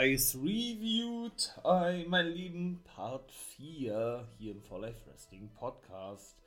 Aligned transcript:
Heiß 0.00 0.36
reviewed, 0.36 1.54
äh, 1.62 2.06
mein 2.06 2.28
Lieben, 2.28 2.80
Part 2.84 3.30
4 3.30 4.26
hier 4.38 4.52
im 4.52 4.62
For 4.62 4.80
Life 4.80 4.98
Wrestling 5.04 5.50
Podcast. 5.58 6.38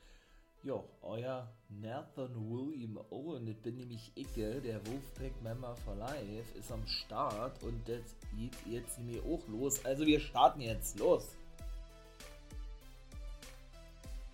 Jo, 0.64 0.82
euer 1.02 1.48
Nathan 1.68 2.34
William 2.50 2.98
Owen, 3.10 3.46
das 3.46 3.54
bin 3.58 3.76
nämlich 3.76 4.10
Icke, 4.16 4.60
der 4.60 4.84
Wolfpack 4.84 5.40
Member 5.44 5.76
for 5.76 5.94
Life, 5.94 6.58
ist 6.58 6.72
am 6.72 6.84
Start 6.84 7.62
und 7.62 7.80
das 7.88 8.16
geht 8.36 8.56
jetzt 8.68 8.98
nämlich 8.98 9.22
auch 9.22 9.46
los. 9.46 9.84
Also 9.84 10.04
wir 10.04 10.18
starten 10.18 10.60
jetzt, 10.60 10.98
los! 10.98 11.36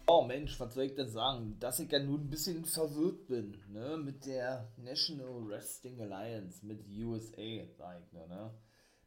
Oh 0.06 0.22
Mensch, 0.22 0.58
was 0.58 0.72
soll 0.72 0.84
ich 0.84 0.94
denn 0.94 1.10
sagen? 1.10 1.58
Dass 1.60 1.78
ich 1.78 1.92
ja 1.92 1.98
nun 1.98 2.22
ein 2.22 2.30
bisschen 2.30 2.64
verwirrt 2.64 3.26
bin, 3.26 3.54
ne? 3.68 3.98
Mit 3.98 4.24
der 4.24 4.66
National 4.78 5.46
Wrestling 5.46 6.00
Alliance, 6.00 6.64
mit 6.64 6.86
USA, 6.88 7.66
sag 7.76 8.00
ich 8.00 8.12
nur, 8.14 8.26
ne? 8.26 8.50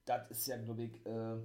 Das 0.05 0.29
ist 0.29 0.47
ja, 0.47 0.57
glaube 0.57 0.83
ich, 0.83 1.05
äh, 1.05 1.38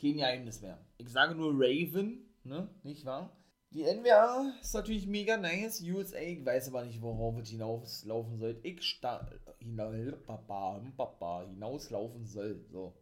kein 0.00 0.16
Geheimnis 0.16 0.60
mehr. 0.60 0.78
Ich 0.98 1.08
sage 1.08 1.34
nur 1.34 1.52
Raven, 1.54 2.24
ne? 2.44 2.68
Nicht 2.82 3.04
wahr? 3.04 3.36
Die 3.70 3.82
NWA 3.82 4.52
ist 4.60 4.74
natürlich 4.74 5.06
mega 5.06 5.36
nice, 5.36 5.82
USA, 5.82 6.18
ich 6.18 6.46
weiß 6.46 6.68
aber 6.68 6.84
nicht, 6.84 7.02
worauf 7.02 7.36
es 7.38 7.50
hinauslaufen 7.50 8.38
soll. 8.38 8.60
Ich 8.62 8.80
sta 8.82 9.28
hinauslaufen 9.58 12.26
soll. 12.26 12.64
So. 12.70 12.96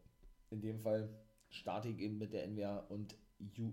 In 0.51 0.63
dem 0.63 0.81
Fall 0.81 1.11
starte 1.49 1.89
ich 1.89 1.99
eben 1.99 2.19
mit 2.19 2.33
der 2.33 2.47
NWA 2.49 2.79
und 2.89 3.17
U 3.59 3.73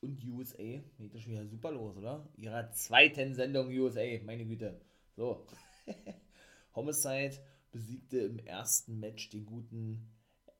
und 0.00 0.26
USA. 0.26 0.80
Geht 0.98 1.14
das 1.14 1.22
schon 1.22 1.32
wieder 1.32 1.46
super 1.46 1.70
los, 1.70 1.96
oder? 1.96 2.28
Ihrer 2.36 2.72
zweiten 2.72 3.34
Sendung 3.34 3.68
USA, 3.68 4.02
meine 4.24 4.44
Güte. 4.44 4.80
So. 5.16 5.46
Homicide 6.74 7.38
besiegte 7.70 8.18
im 8.18 8.40
ersten 8.40 8.98
Match 8.98 9.30
den 9.30 9.46
guten 9.46 10.10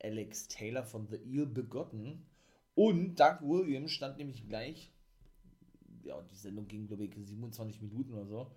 Alex 0.03 0.49
Taylor 0.49 0.85
von 0.85 1.07
The 1.09 1.17
Eel 1.17 1.47
begotten. 1.47 2.27
Und 2.75 3.21
Doug 3.21 3.41
Williams 3.43 3.93
stand 3.93 4.19
nämlich 4.19 4.49
gleich. 4.49 4.91
Ja, 6.05 6.21
die 6.23 6.37
Sendung 6.37 6.67
ging, 6.67 6.87
glaube 6.87 7.05
ich, 7.05 7.15
27 7.15 7.83
Minuten 7.83 8.13
oder 8.13 8.27
so. 8.27 8.51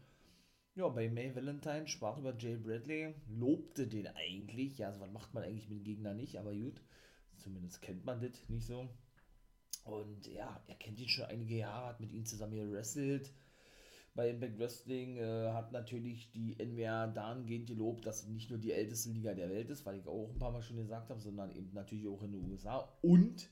Ja, 0.76 0.90
bei 0.90 1.10
May 1.10 1.34
Valentine 1.36 1.88
sprach 1.88 2.18
über 2.18 2.36
Jay 2.38 2.58
Bradley, 2.58 3.14
lobte 3.30 3.88
den 3.88 4.08
eigentlich. 4.08 4.78
Ja, 4.78 4.88
also 4.88 5.00
was 5.00 5.12
macht 5.12 5.34
man 5.34 5.44
eigentlich 5.44 5.70
mit 5.70 5.80
dem 5.80 5.84
Gegner 5.84 6.14
nicht, 6.14 6.38
aber 6.38 6.54
gut. 6.54 6.82
Zumindest 7.38 7.82
kennt 7.82 8.06
man 8.06 8.20
das 8.20 8.50
nicht 8.50 8.66
so. 8.66 8.90
Und 9.86 10.28
ja, 10.28 10.62
er 10.68 10.76
kennt 10.76 11.00
ihn 11.00 11.08
schon 11.08 11.26
einige 11.26 11.58
Jahre, 11.58 11.88
hat 11.88 12.00
mit 12.00 12.12
ihm 12.12 12.26
zusammen 12.26 12.56
gewrestelt 12.56 13.32
bei 14.16 14.30
Impact 14.30 14.58
Wrestling, 14.58 15.18
äh, 15.18 15.52
hat 15.52 15.72
natürlich 15.72 16.32
die 16.32 16.56
NWA 16.58 17.08
dahingehend 17.08 17.68
gelobt, 17.68 18.06
dass 18.06 18.22
sie 18.22 18.32
nicht 18.32 18.50
nur 18.50 18.60
die 18.60 18.72
älteste 18.72 19.10
Liga 19.10 19.34
der 19.34 19.50
Welt 19.50 19.70
ist, 19.70 19.86
weil 19.86 20.00
ich 20.00 20.08
auch 20.08 20.30
ein 20.30 20.40
paar 20.40 20.52
Mal 20.52 20.62
schon 20.62 20.78
gesagt 20.78 21.10
habe, 21.10 21.20
sondern 21.20 21.54
eben 21.54 21.74
natürlich 21.74 22.08
auch 22.08 22.24
in 22.24 22.32
den 22.32 22.50
USA 22.50 22.90
und 23.02 23.50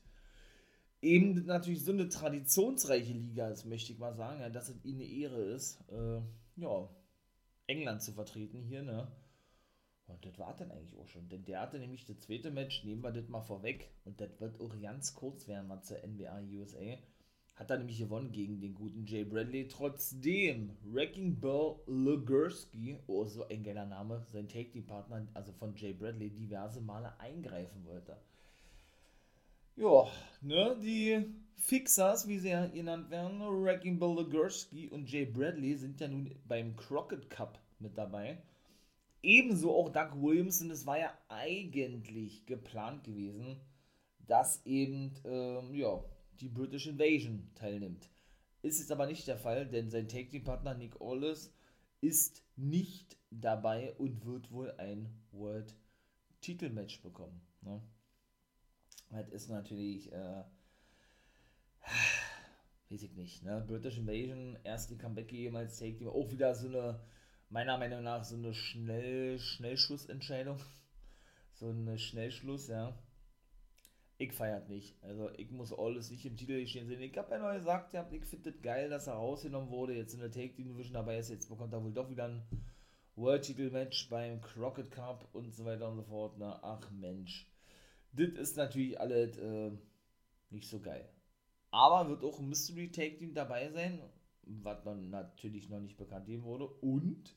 eben 1.01 1.45
natürlich 1.45 1.83
so 1.83 1.91
eine 1.91 2.07
traditionsreiche 2.07 3.13
Liga 3.13 3.49
ist, 3.49 3.65
möchte 3.65 3.91
ich 3.91 3.99
mal 3.99 4.15
sagen, 4.15 4.39
ja, 4.39 4.49
dass 4.49 4.69
es 4.69 4.83
ihnen 4.85 5.01
eine 5.01 5.09
Ehre 5.09 5.41
ist, 5.41 5.81
äh, 5.91 6.21
ja, 6.55 6.89
England 7.67 8.01
zu 8.01 8.13
vertreten 8.13 8.61
hier, 8.61 8.83
ne? 8.83 9.11
Und 10.07 10.25
das 10.25 10.37
war 10.37 10.55
dann 10.55 10.71
eigentlich 10.71 10.97
auch 10.97 11.07
schon. 11.07 11.29
Denn 11.29 11.45
der 11.45 11.61
hatte 11.61 11.79
nämlich 11.79 12.05
das 12.05 12.19
zweite 12.19 12.51
Match, 12.51 12.83
nehmen 12.83 13.03
wir 13.03 13.11
das 13.11 13.29
mal 13.29 13.41
vorweg. 13.41 13.89
Und 14.03 14.19
das 14.19 14.39
wird 14.39 14.59
auch 14.59 14.79
ganz 14.81 15.13
kurz 15.13 15.47
werden, 15.47 15.67
mal 15.67 15.81
zur 15.81 15.97
NBA 16.05 16.41
USA. 16.53 16.97
Hat 17.55 17.69
er 17.69 17.77
nämlich 17.77 17.99
gewonnen 17.99 18.31
gegen 18.31 18.59
den 18.59 18.73
guten 18.73 19.05
Jay 19.05 19.23
Bradley. 19.23 19.67
Trotzdem 19.67 20.71
Wrecking 20.85 21.39
Ball 21.39 21.75
Legursky, 21.85 22.97
oh, 23.05 23.25
so 23.25 23.47
ein 23.47 23.63
geiler 23.63 23.85
Name, 23.85 24.25
sein 24.31 24.47
Take-Team-Partner, 24.47 25.27
also 25.35 25.51
von 25.53 25.75
Jay 25.75 25.93
Bradley, 25.93 26.31
diverse 26.31 26.81
Male 26.81 27.13
eingreifen 27.19 27.85
wollte. 27.85 28.17
Ja, 29.75 30.07
ne, 30.41 30.77
die 30.81 31.25
Fixers, 31.55 32.27
wie 32.27 32.39
sie 32.39 32.49
ja 32.49 32.65
genannt 32.67 33.09
werden, 33.09 33.39
Wrecking 33.39 33.99
Ball 33.99 34.15
Legursky 34.17 34.87
und 34.89 35.11
Jay 35.11 35.25
Bradley 35.25 35.75
sind 35.75 35.99
ja 35.99 36.07
nun 36.07 36.33
beim 36.47 36.75
Crockett 36.75 37.29
Cup 37.29 37.59
mit 37.79 37.97
dabei. 37.97 38.41
Ebenso 39.21 39.73
auch 39.73 39.89
Doug 39.89 40.21
Williams 40.21 40.61
und 40.61 40.71
es 40.71 40.85
war 40.85 40.99
ja 40.99 41.17
eigentlich 41.29 42.45
geplant 42.45 43.03
gewesen, 43.03 43.61
dass 44.27 44.65
eben, 44.65 45.13
ähm, 45.23 45.73
ja, 45.73 46.03
die 46.41 46.49
British 46.49 46.87
Invasion 46.87 47.49
teilnimmt. 47.55 48.09
Ist 48.61 48.79
jetzt 48.79 48.91
aber 48.91 49.05
nicht 49.05 49.27
der 49.27 49.37
Fall, 49.37 49.67
denn 49.67 49.89
sein 49.89 50.07
Tag 50.07 50.29
Team 50.29 50.43
Partner 50.43 50.73
Nick 50.73 50.99
Aldis 51.01 51.53
ist 52.01 52.43
nicht 52.55 53.17
dabei 53.29 53.93
und 53.97 54.25
wird 54.25 54.51
wohl 54.51 54.71
ein 54.77 55.09
World 55.31 55.75
Titelmatch 56.41 57.01
bekommen. 57.01 57.41
Ne? 57.61 57.81
Das 59.09 59.29
ist 59.29 59.49
natürlich, 59.49 60.11
äh, 60.11 60.43
weiß 62.89 63.03
ich 63.03 63.15
nicht, 63.15 63.43
ne? 63.43 63.63
British 63.67 63.97
Invasion, 63.97 64.57
erst 64.63 64.89
die 64.89 64.97
Comeback 64.97 65.27
gegeben 65.27 65.57
als 65.57 65.77
Take 65.77 65.97
Team, 65.97 66.07
auch 66.07 66.31
wieder 66.31 66.55
so 66.55 66.67
eine, 66.67 66.99
meiner 67.49 67.77
Meinung 67.77 68.03
nach, 68.03 68.23
so 68.23 68.35
eine 68.35 68.53
Schnell, 68.53 69.39
Schnellschussentscheidung. 69.39 70.59
So 71.55 71.69
eine 71.69 71.99
Schnellschluss, 71.99 72.67
ja 72.67 72.97
ich 74.23 74.33
feiert 74.33 74.69
nicht. 74.69 74.95
Also 75.03 75.29
ich 75.37 75.51
muss 75.51 75.73
alles 75.73 76.09
nicht 76.09 76.25
im 76.25 76.37
Titel 76.37 76.65
stehen 76.65 76.87
sehen. 76.87 77.01
Ich 77.01 77.17
habe 77.17 77.31
ja 77.31 77.39
noch 77.39 77.53
gesagt, 77.53 77.93
ich 77.93 78.25
finde 78.25 78.49
es 78.49 78.61
geil, 78.61 78.89
dass 78.89 79.07
er 79.07 79.13
rausgenommen 79.13 79.69
wurde, 79.69 79.95
jetzt 79.95 80.13
in 80.13 80.21
der 80.21 80.31
Take 80.31 80.53
Division 80.53 80.93
dabei 80.93 81.17
ist. 81.17 81.29
Jetzt 81.29 81.49
bekommt 81.49 81.73
er 81.73 81.83
wohl 81.83 81.93
doch 81.93 82.09
wieder 82.09 82.25
ein 82.25 82.43
World 83.15 83.43
Titel 83.43 83.69
Match 83.69 84.09
beim 84.09 84.41
Crockett 84.41 84.91
Cup 84.91 85.27
und 85.33 85.53
so 85.53 85.65
weiter 85.65 85.89
und 85.89 85.97
so 85.97 86.03
fort. 86.03 86.35
Na, 86.37 86.59
ach 86.63 86.89
Mensch. 86.91 87.47
Das 88.13 88.29
ist 88.29 88.57
natürlich 88.57 88.99
alles 88.99 89.37
äh, 89.37 89.71
nicht 90.49 90.69
so 90.69 90.79
geil. 90.79 91.07
Aber 91.71 92.09
wird 92.09 92.23
auch 92.23 92.39
ein 92.39 92.49
Mystery 92.49 92.91
Take 92.91 93.17
Team 93.17 93.33
dabei 93.33 93.69
sein, 93.71 93.99
was 94.43 94.83
dann 94.83 95.09
natürlich 95.09 95.69
noch 95.69 95.79
nicht 95.79 95.97
bekannt 95.97 96.27
geben 96.27 96.43
wurde. 96.43 96.67
Und 96.67 97.35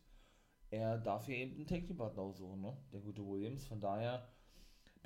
er 0.70 0.98
darf 0.98 1.26
hier 1.26 1.36
eben 1.36 1.56
einen 1.56 1.66
Take 1.66 1.86
Team 1.86 1.96
Partner 1.96 2.22
aussuchen, 2.22 2.60
ne? 2.60 2.76
Der 2.92 3.00
gute 3.00 3.26
Williams. 3.26 3.66
Von 3.66 3.80
daher 3.80 4.28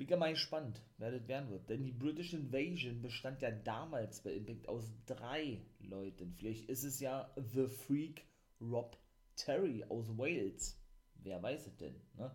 bin 0.07 0.19
mal 0.19 0.31
gespannt, 0.31 0.81
wer 0.97 1.11
das 1.11 1.27
werden 1.27 1.49
wird. 1.49 1.69
Denn 1.69 1.83
die 1.83 1.91
British 1.91 2.33
Invasion 2.33 3.01
bestand 3.01 3.41
ja 3.41 3.51
damals 3.51 4.21
bei 4.21 4.33
Impact 4.33 4.67
aus 4.67 4.91
drei 5.05 5.61
Leuten. 5.79 6.33
Vielleicht 6.37 6.69
ist 6.69 6.83
es 6.83 6.99
ja 6.99 7.33
The 7.35 7.67
Freak 7.67 8.23
Rob 8.61 8.97
Terry 9.35 9.83
aus 9.89 10.17
Wales. 10.17 10.79
Wer 11.15 11.41
weiß 11.41 11.67
es 11.67 11.77
denn, 11.77 11.95
ne? 12.17 12.33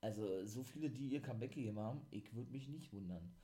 Also, 0.00 0.44
so 0.44 0.62
viele, 0.62 0.90
die 0.90 1.08
ihr 1.08 1.22
Comeback 1.22 1.52
gegeben 1.52 1.78
haben, 1.78 2.06
ich 2.10 2.34
würde 2.34 2.52
mich 2.52 2.68
nicht 2.68 2.92
wundern. 2.92 3.34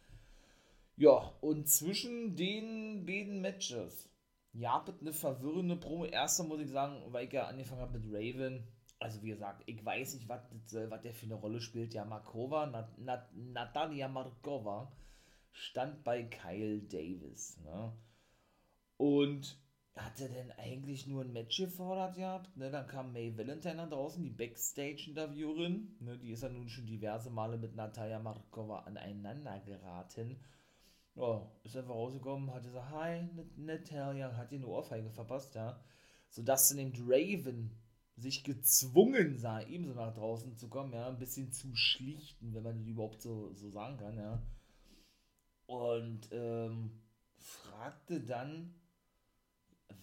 Ja, 0.96 1.34
und 1.40 1.68
zwischen 1.68 2.36
den 2.36 3.04
beiden 3.06 3.40
Matches, 3.40 4.08
ja, 4.52 4.84
eine 5.00 5.12
verwirrende 5.12 5.76
Promo. 5.76 6.04
Erster 6.04 6.44
muss 6.44 6.60
ich 6.60 6.68
sagen, 6.68 7.02
weil 7.12 7.26
ich 7.26 7.32
ja 7.32 7.46
angefangen 7.46 7.80
habe 7.80 7.98
mit 7.98 8.06
Raven 8.12 8.62
also 9.02 9.22
wie 9.22 9.30
gesagt, 9.30 9.62
ich 9.66 9.84
weiß 9.84 10.14
nicht, 10.14 10.28
was, 10.28 10.40
der 11.02 11.14
für 11.14 11.26
eine 11.26 11.34
Rolle 11.34 11.60
spielt. 11.60 11.94
Ja, 11.94 12.04
Markova, 12.04 12.66
Nat, 12.66 12.98
Nat, 12.98 13.34
Natalia 13.34 14.08
Markova 14.08 14.92
stand 15.50 16.04
bei 16.04 16.22
Kyle 16.22 16.80
Davis. 16.80 17.58
Ne? 17.64 17.92
Und 18.96 19.60
hat 19.94 20.20
er 20.20 20.28
denn 20.28 20.50
eigentlich 20.52 21.06
nur 21.06 21.22
ein 21.22 21.32
Match 21.32 21.58
gefordert 21.58 22.14
gehabt? 22.16 22.56
Ne, 22.56 22.70
dann 22.70 22.86
kam 22.86 23.12
May 23.12 23.36
Valentine 23.36 23.76
da 23.76 23.86
draußen, 23.86 24.22
die 24.22 24.30
Backstage-Interviewerin. 24.30 25.96
Ne, 26.00 26.16
die 26.18 26.30
ist 26.30 26.42
ja 26.42 26.48
nun 26.48 26.68
schon 26.68 26.86
diverse 26.86 27.28
Male 27.28 27.58
mit 27.58 27.76
Natalia 27.76 28.18
Markova 28.18 28.80
aneinander 28.80 29.60
geraten. 29.60 30.40
Oh, 31.14 31.42
ist 31.62 31.76
einfach 31.76 31.94
rausgekommen, 31.94 32.54
hat 32.54 32.62
gesagt, 32.62 32.90
hi, 32.90 33.28
Natalia, 33.56 34.34
hat 34.34 34.50
ihr 34.52 34.58
eine 34.58 34.68
Ohrfeige 34.68 35.10
verpasst, 35.10 35.54
ja. 35.54 35.78
Sodass 36.30 36.70
sie 36.70 36.76
den 36.76 36.94
Raven 37.06 37.70
sich 38.16 38.44
gezwungen 38.44 39.38
sah, 39.38 39.62
ebenso 39.62 39.94
nach 39.94 40.14
draußen 40.14 40.56
zu 40.56 40.68
kommen, 40.68 40.92
ja, 40.92 41.08
ein 41.08 41.18
bisschen 41.18 41.50
zu 41.52 41.74
schlichten, 41.74 42.54
wenn 42.54 42.62
man 42.62 42.78
das 42.78 42.86
überhaupt 42.86 43.22
so, 43.22 43.52
so 43.54 43.70
sagen 43.70 43.96
kann, 43.96 44.16
ja. 44.16 44.42
Und 45.66 46.28
ähm, 46.32 47.00
fragte 47.36 48.20
dann, 48.20 48.74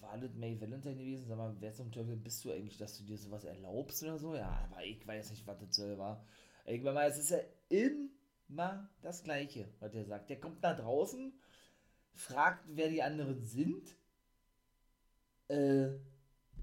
war 0.00 0.18
das 0.18 0.34
May 0.34 0.60
Valentine 0.60 0.96
gewesen? 0.96 1.26
Sag 1.28 1.36
mal, 1.38 1.54
wer 1.60 1.72
zum 1.72 1.92
Teufel 1.92 2.16
bist 2.16 2.44
du 2.44 2.50
eigentlich, 2.50 2.76
dass 2.76 2.98
du 2.98 3.04
dir 3.04 3.18
sowas 3.18 3.44
erlaubst 3.44 4.02
oder 4.02 4.18
so? 4.18 4.34
Ja, 4.34 4.68
aber 4.70 4.84
ich 4.84 5.06
weiß 5.06 5.30
nicht, 5.30 5.46
was 5.46 5.58
das 5.58 5.76
soll, 5.76 5.98
war. 5.98 6.24
Ich 6.66 6.82
meine, 6.82 7.10
es 7.10 7.18
ist 7.18 7.30
ja 7.30 7.38
immer 7.68 8.88
das 9.02 9.22
Gleiche, 9.22 9.68
was 9.80 9.94
er 9.94 10.04
sagt. 10.04 10.30
Der 10.30 10.40
kommt 10.40 10.62
nach 10.62 10.76
draußen, 10.76 11.32
fragt, 12.14 12.64
wer 12.68 12.88
die 12.88 13.02
anderen 13.02 13.44
sind, 13.44 13.96
äh, 15.48 15.90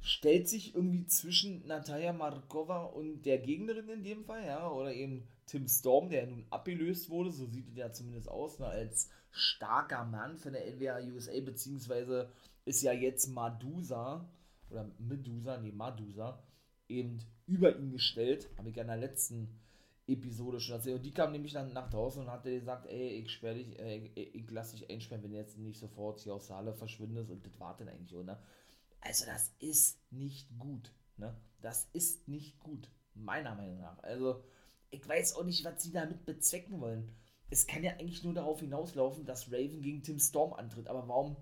stellt 0.01 0.47
sich 0.47 0.75
irgendwie 0.75 1.05
zwischen 1.05 1.65
Natalia 1.67 2.13
Markova 2.13 2.85
und 2.85 3.25
der 3.25 3.39
Gegnerin 3.39 3.89
in 3.89 4.03
dem 4.03 4.23
Fall, 4.23 4.45
ja, 4.45 4.69
oder 4.69 4.94
eben 4.94 5.27
Tim 5.45 5.67
Storm, 5.67 6.09
der 6.09 6.27
nun 6.27 6.45
abgelöst 6.49 7.09
wurde, 7.09 7.31
so 7.31 7.45
sieht 7.45 7.69
es 7.69 7.77
ja 7.77 7.91
zumindest 7.91 8.29
aus, 8.29 8.59
ne, 8.59 8.65
als 8.65 9.09
starker 9.31 10.05
Mann 10.05 10.38
von 10.38 10.53
der 10.53 10.65
NWA 10.65 10.99
USA, 11.13 11.39
beziehungsweise 11.41 12.29
ist 12.65 12.81
ja 12.81 12.91
jetzt 12.91 13.27
Madusa, 13.27 14.29
oder 14.69 14.89
Medusa, 14.99 15.57
nee, 15.57 15.71
Madusa, 15.71 16.44
eben 16.89 17.19
über 17.45 17.77
ihn 17.77 17.91
gestellt, 17.91 18.49
habe 18.57 18.69
ich 18.69 18.75
ja 18.75 18.81
in 18.81 18.89
der 18.89 18.97
letzten 18.97 19.59
Episode 20.07 20.59
schon 20.59 20.75
erzählt. 20.75 20.97
Und 20.97 21.05
die 21.05 21.13
kam 21.13 21.31
nämlich 21.31 21.53
dann 21.53 21.73
nach 21.73 21.89
draußen 21.89 22.21
und 22.21 22.31
hatte 22.31 22.51
gesagt, 22.51 22.88
ey, 22.88 23.09
ich 23.09 23.31
sperre 23.31 23.55
dich, 23.55 23.77
äh, 23.79 23.97
ich, 24.15 24.35
ich 24.35 24.51
lass 24.51 24.71
dich 24.71 24.89
einsperren, 24.89 25.23
wenn 25.23 25.31
du 25.31 25.38
jetzt 25.38 25.57
nicht 25.57 25.79
sofort 25.79 26.19
hier 26.19 26.33
aus 26.33 26.47
der 26.47 26.57
Halle 26.57 26.73
verschwindest. 26.73 27.29
Und 27.29 27.45
das 27.45 27.59
war 27.59 27.75
dann 27.77 27.89
eigentlich, 27.89 28.15
oder? 28.15 28.41
Also 29.01 29.25
das 29.25 29.53
ist 29.59 29.99
nicht 30.11 30.47
gut, 30.57 30.94
ne? 31.17 31.35
Das 31.61 31.89
ist 31.94 32.27
nicht 32.27 32.59
gut, 32.59 32.89
meiner 33.13 33.55
Meinung 33.55 33.79
nach. 33.79 34.01
Also, 34.03 34.44
ich 34.91 35.07
weiß 35.07 35.35
auch 35.35 35.44
nicht, 35.44 35.65
was 35.65 35.81
sie 35.81 35.91
damit 35.91 36.25
bezwecken 36.25 36.79
wollen. 36.79 37.15
Es 37.49 37.65
kann 37.65 37.83
ja 37.83 37.91
eigentlich 37.94 38.23
nur 38.23 38.33
darauf 38.33 38.59
hinauslaufen, 38.59 39.25
dass 39.25 39.51
Raven 39.51 39.81
gegen 39.81 40.03
Tim 40.03 40.19
Storm 40.19 40.53
antritt. 40.53 40.88
Aber 40.88 41.07
warum, 41.07 41.38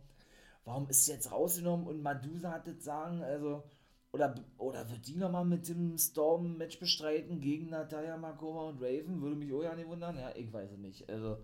warum 0.63 0.87
ist 0.89 1.05
sie 1.05 1.11
jetzt 1.11 1.31
rausgenommen 1.31 1.87
und 1.87 2.01
Madusa 2.01 2.51
hat 2.51 2.67
das 2.67 2.83
sagen? 2.83 3.21
Also, 3.23 3.63
oder, 4.11 4.35
oder 4.57 4.89
wird 4.89 5.07
die 5.07 5.17
nochmal 5.17 5.45
mit 5.45 5.67
dem 5.67 5.97
Storm 5.97 6.45
ein 6.45 6.57
Match 6.57 6.79
bestreiten 6.79 7.41
gegen 7.41 7.69
Natalia 7.69 8.15
Markova 8.17 8.69
und 8.69 8.81
Raven? 8.81 9.21
Würde 9.21 9.35
mich 9.35 9.51
auch 9.51 9.63
ja 9.63 9.75
nicht 9.75 9.87
wundern. 9.87 10.17
Ja, 10.17 10.33
ich 10.35 10.53
weiß 10.53 10.71
es 10.71 10.77
nicht. 10.77 11.09
Also, 11.09 11.37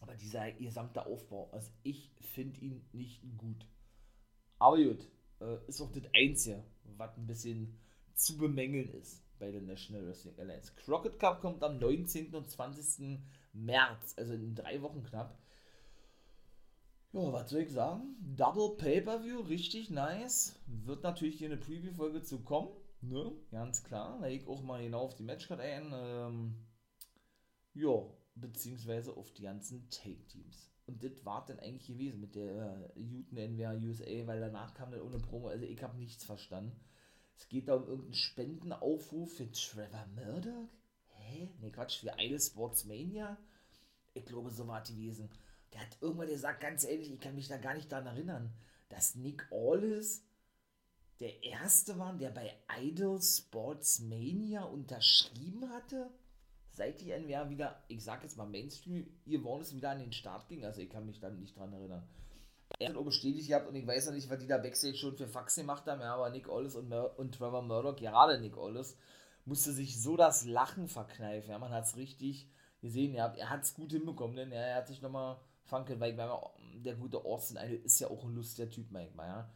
aber 0.00 0.14
dieser 0.16 0.50
gesamte 0.52 1.04
Aufbau, 1.04 1.50
also 1.52 1.70
ich 1.82 2.10
finde 2.20 2.60
ihn 2.60 2.84
nicht 2.92 3.22
gut. 3.36 3.66
Aber 4.62 4.76
gut, 4.76 5.08
äh, 5.40 5.56
ist 5.66 5.80
auch 5.80 5.90
das 5.90 6.04
Einzige, 6.14 6.62
was 6.96 7.16
ein 7.16 7.26
bisschen 7.26 7.76
zu 8.14 8.38
bemängeln 8.38 8.94
ist 8.94 9.20
bei 9.40 9.50
der 9.50 9.60
National 9.60 10.06
Wrestling 10.06 10.38
Alliance. 10.38 10.72
Crockett 10.76 11.18
Cup 11.18 11.40
kommt 11.40 11.64
am 11.64 11.78
19. 11.80 12.32
und 12.32 12.48
20. 12.48 13.18
März, 13.52 14.14
also 14.16 14.34
in 14.34 14.54
drei 14.54 14.80
Wochen 14.80 15.02
knapp. 15.02 15.36
Ja, 17.12 17.32
was 17.32 17.50
soll 17.50 17.62
ich 17.62 17.72
sagen? 17.72 18.14
Double 18.36 18.76
Pay-Per-View, 18.76 19.40
richtig 19.40 19.90
nice. 19.90 20.54
Wird 20.66 21.02
natürlich 21.02 21.38
hier 21.38 21.48
eine 21.48 21.56
Preview-Folge 21.56 22.22
zu 22.22 22.44
kommen, 22.44 22.68
ne? 23.00 23.32
Ganz 23.50 23.82
klar. 23.82 24.20
Da 24.20 24.28
ich 24.28 24.46
auch 24.46 24.62
mal 24.62 24.80
genau 24.80 25.00
auf 25.00 25.16
die 25.16 25.24
Matchcard 25.24 25.58
ein. 25.58 25.90
Ähm, 25.92 26.54
ja, 27.74 28.04
beziehungsweise 28.36 29.16
auf 29.16 29.32
die 29.32 29.42
ganzen 29.42 29.90
Take-Teams. 29.90 30.71
Und 30.86 31.02
das 31.04 31.24
war 31.24 31.44
dann 31.46 31.60
eigentlich 31.60 31.86
gewesen 31.86 32.20
mit 32.20 32.34
der 32.34 32.92
äh, 32.96 33.00
Uten 33.00 33.36
NWA 33.36 33.74
USA, 33.74 34.26
weil 34.26 34.40
danach 34.40 34.74
kam 34.74 34.90
dann 34.90 35.02
ohne 35.02 35.18
Promo. 35.18 35.48
Also 35.48 35.64
ich 35.64 35.82
habe 35.82 35.96
nichts 35.96 36.24
verstanden. 36.24 36.78
Es 37.36 37.48
geht 37.48 37.68
da 37.68 37.74
um 37.74 37.86
irgendeinen 37.86 38.14
Spendenaufruf 38.14 39.32
für 39.36 39.50
Trevor 39.50 40.06
Murdoch? 40.14 40.68
Hä? 41.08 41.48
Ne, 41.60 41.70
Quatsch, 41.70 42.00
für 42.00 42.12
eine 42.14 42.38
Sportsmania? 42.38 43.38
Ich 44.14 44.24
glaube, 44.26 44.50
so 44.50 44.66
war 44.66 44.82
es 44.82 44.88
gewesen 44.88 45.30
der 45.72 45.80
hat 45.80 45.96
irgendwann 46.00 46.28
gesagt, 46.28 46.60
ganz 46.60 46.84
ehrlich, 46.84 47.10
ich 47.10 47.20
kann 47.20 47.34
mich 47.34 47.48
da 47.48 47.56
gar 47.56 47.74
nicht 47.74 47.90
daran 47.90 48.06
erinnern, 48.06 48.52
dass 48.88 49.14
Nick 49.14 49.46
Aldis 49.50 50.24
der 51.20 51.42
erste 51.44 51.98
war, 51.98 52.12
der 52.14 52.30
bei 52.30 52.52
Idol 52.80 53.22
Sports 53.22 54.00
Mania 54.00 54.64
unterschrieben 54.64 55.70
hatte, 55.70 56.10
seit 56.72 57.00
die 57.00 57.12
NWA 57.12 57.48
wieder, 57.50 57.82
ich 57.88 58.02
sag 58.02 58.22
jetzt 58.22 58.36
mal 58.36 58.46
Mainstream, 58.46 59.06
ihr 59.26 59.44
wollt 59.44 59.62
es 59.62 59.74
wieder 59.74 59.90
an 59.90 59.98
den 59.98 60.12
Start 60.12 60.48
ging, 60.48 60.64
also 60.64 60.80
ich 60.80 60.90
kann 60.90 61.06
mich 61.06 61.20
da 61.20 61.30
nicht 61.30 61.56
dran 61.56 61.72
erinnern. 61.72 62.08
Er 62.78 62.88
hat 62.88 62.96
auch 62.96 63.04
bestätigt 63.04 63.48
gehabt 63.48 63.68
und 63.68 63.74
ich 63.74 63.86
weiß 63.86 64.06
ja 64.06 64.12
nicht, 64.12 64.30
was 64.30 64.38
die 64.38 64.46
da 64.46 64.56
Backstage 64.56 64.96
schon 64.96 65.16
für 65.16 65.28
Fax 65.28 65.54
gemacht 65.54 65.86
haben, 65.86 66.00
ja, 66.00 66.14
aber 66.14 66.30
Nick 66.30 66.48
Aldis 66.48 66.74
und, 66.74 66.92
und 66.92 67.34
Trevor 67.34 67.62
Murdoch, 67.62 67.96
gerade 67.96 68.40
Nick 68.40 68.56
Aldis, 68.56 68.96
musste 69.44 69.72
sich 69.72 70.00
so 70.00 70.16
das 70.16 70.46
Lachen 70.46 70.88
verkneifen, 70.88 71.50
ja, 71.50 71.58
man 71.58 71.72
hat 71.72 71.84
es 71.84 71.96
richtig 71.96 72.48
gesehen, 72.80 73.14
ja, 73.14 73.32
er 73.34 73.50
hat 73.50 73.62
es 73.62 73.74
gut 73.74 73.92
hinbekommen, 73.92 74.36
denn 74.36 74.52
er 74.52 74.76
hat 74.76 74.88
sich 74.88 75.02
nochmal 75.02 75.38
Funkel, 75.64 76.00
weil 76.00 76.16
der 76.16 76.94
gute 76.96 77.18
Idol 77.18 77.80
ist 77.84 78.00
ja 78.00 78.08
auch 78.08 78.24
ein 78.24 78.34
lustiger 78.34 78.70
Typ 78.70 78.90
manchmal, 78.90 79.28
ja. 79.28 79.50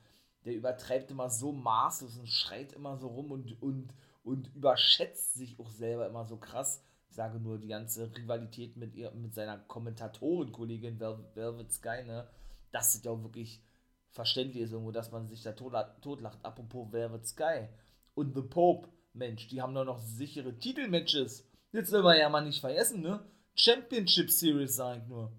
Der 0.44 0.54
übertreibt 0.54 1.10
immer 1.10 1.28
so 1.28 1.50
maßlos 1.50 2.18
und 2.18 2.28
schreit 2.28 2.72
immer 2.72 2.96
so 2.96 3.08
rum 3.08 3.32
und, 3.32 3.60
und, 3.60 3.92
und 4.22 4.54
überschätzt 4.54 5.34
sich 5.34 5.58
auch 5.58 5.70
selber 5.70 6.06
immer 6.06 6.24
so 6.24 6.36
krass. 6.36 6.84
Ich 7.08 7.16
sage 7.16 7.38
nur 7.40 7.58
die 7.58 7.68
ganze 7.68 8.14
Rivalität 8.14 8.76
mit 8.76 8.94
ihr, 8.94 9.10
mit 9.12 9.34
seiner 9.34 9.58
Kommentatorenkollegin 9.58 10.98
Vel 10.98 11.18
Velvet 11.34 11.72
Sky, 11.72 12.04
ne, 12.04 12.28
das 12.72 12.94
ist 12.94 13.04
ja 13.04 13.12
auch 13.12 13.22
wirklich 13.22 13.62
verständlich 14.10 14.64
ist 14.64 14.72
irgendwo, 14.72 14.90
dass 14.90 15.12
man 15.12 15.28
sich 15.28 15.42
da 15.42 15.52
totlacht. 15.52 16.02
totlacht. 16.02 16.38
Apropos 16.42 16.90
Velvet 16.90 17.26
Sky 17.26 17.68
und 18.14 18.34
The 18.34 18.42
Pope, 18.42 18.88
Mensch, 19.12 19.46
die 19.48 19.62
haben 19.62 19.74
doch 19.74 19.84
noch 19.84 19.98
sichere 19.98 20.58
Titelmatches. 20.58 21.46
Jetzt 21.72 21.92
will 21.92 22.02
man 22.02 22.18
ja 22.18 22.28
mal 22.28 22.44
nicht 22.44 22.60
vergessen, 22.60 23.02
ne? 23.02 23.20
Championship 23.54 24.30
Series, 24.30 24.76
sag 24.76 24.98
ich 24.98 25.06
nur. 25.06 25.32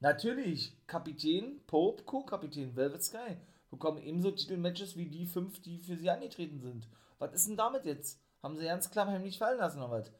Natürlich, 0.00 0.72
Kapitän 0.86 1.60
Pope, 1.66 2.04
Co-Kapitän 2.04 2.74
Velvet 2.74 3.02
Sky 3.02 3.36
bekommen 3.70 4.02
ebenso 4.02 4.30
Titelmatches 4.30 4.96
wie 4.96 5.06
die 5.06 5.26
fünf, 5.26 5.60
die 5.60 5.78
für 5.78 5.96
sie 5.96 6.10
angetreten 6.10 6.60
sind. 6.60 6.88
Was 7.18 7.32
ist 7.34 7.48
denn 7.48 7.56
damit 7.56 7.84
jetzt? 7.84 8.20
Haben 8.42 8.56
sie 8.56 8.64
ganz 8.64 8.90
klar 8.90 9.06
heimlich 9.06 9.38
fallen 9.38 9.58
lassen 9.58 9.78
oder 9.78 9.90
was? 9.90 10.12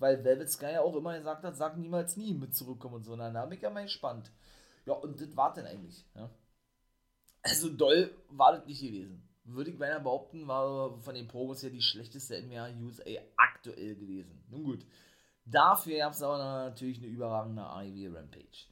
Weil 0.00 0.24
Velvet 0.24 0.50
Sky 0.50 0.72
ja 0.72 0.80
auch 0.80 0.96
immer 0.96 1.16
gesagt 1.16 1.44
hat, 1.44 1.56
sag 1.56 1.76
niemals 1.76 2.16
nie 2.16 2.32
mit 2.32 2.56
zurückkommen 2.56 2.96
und 2.96 3.04
so. 3.04 3.14
Na, 3.14 3.30
da 3.30 3.44
bin 3.44 3.58
ich 3.58 3.62
ja 3.62 3.70
mal 3.70 3.84
gespannt. 3.84 4.32
Ja, 4.86 4.94
und 4.94 5.20
das 5.20 5.36
war 5.36 5.52
denn 5.52 5.66
eigentlich. 5.66 6.06
Ja? 6.14 6.30
Also 7.42 7.68
doll 7.68 8.10
war 8.30 8.52
das 8.52 8.66
nicht 8.66 8.80
gewesen. 8.80 9.28
Würde 9.44 9.70
ich 9.70 9.78
meiner 9.78 10.00
behaupten, 10.00 10.48
war 10.48 10.98
von 11.00 11.14
den 11.14 11.28
Promos 11.28 11.62
her 11.62 11.70
die 11.70 11.82
schlechteste 11.82 12.40
NWA 12.42 12.70
USA 12.82 13.10
aktuell 13.36 13.96
gewesen. 13.96 14.42
Nun 14.48 14.64
gut. 14.64 14.86
Dafür 15.44 15.98
gab 15.98 16.12
es 16.12 16.22
aber 16.22 16.38
natürlich 16.38 16.98
eine 16.98 17.08
überragende 17.08 17.62
AEW 17.62 18.16
Rampage. 18.16 18.68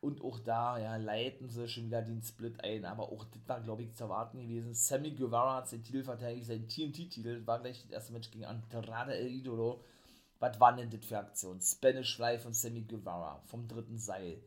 Und 0.00 0.22
auch 0.22 0.38
da, 0.38 0.78
ja, 0.78 0.96
leiten 0.96 1.50
sie 1.50 1.68
schon 1.68 1.86
wieder 1.86 2.00
den 2.00 2.22
Split 2.22 2.64
ein. 2.64 2.86
Aber 2.86 3.12
auch 3.12 3.24
das 3.24 3.46
war, 3.46 3.60
glaube 3.60 3.82
ich, 3.82 3.94
zu 3.94 4.04
erwarten 4.04 4.40
gewesen. 4.40 4.74
Sammy 4.74 5.10
Guevara 5.10 5.56
hat 5.56 5.68
seinen 5.68 5.84
Titel 5.84 6.02
verteidigt, 6.02 6.46
seinen 6.46 6.68
TNT-Titel. 6.68 7.46
War 7.46 7.60
gleich 7.60 7.82
das 7.82 7.90
erste 7.90 8.12
Match 8.14 8.30
gegen 8.30 8.46
Andrade 8.46 9.14
El 9.14 9.28
Idolo. 9.28 9.84
Was 10.38 10.58
war 10.58 10.74
denn 10.74 10.88
das 10.88 11.04
für 11.04 11.18
Aktion? 11.18 11.60
Spanish 11.60 12.16
Fly 12.16 12.38
von 12.38 12.54
Sammy 12.54 12.80
Guevara 12.80 13.42
vom 13.44 13.68
dritten 13.68 13.98
Seil. 13.98 14.42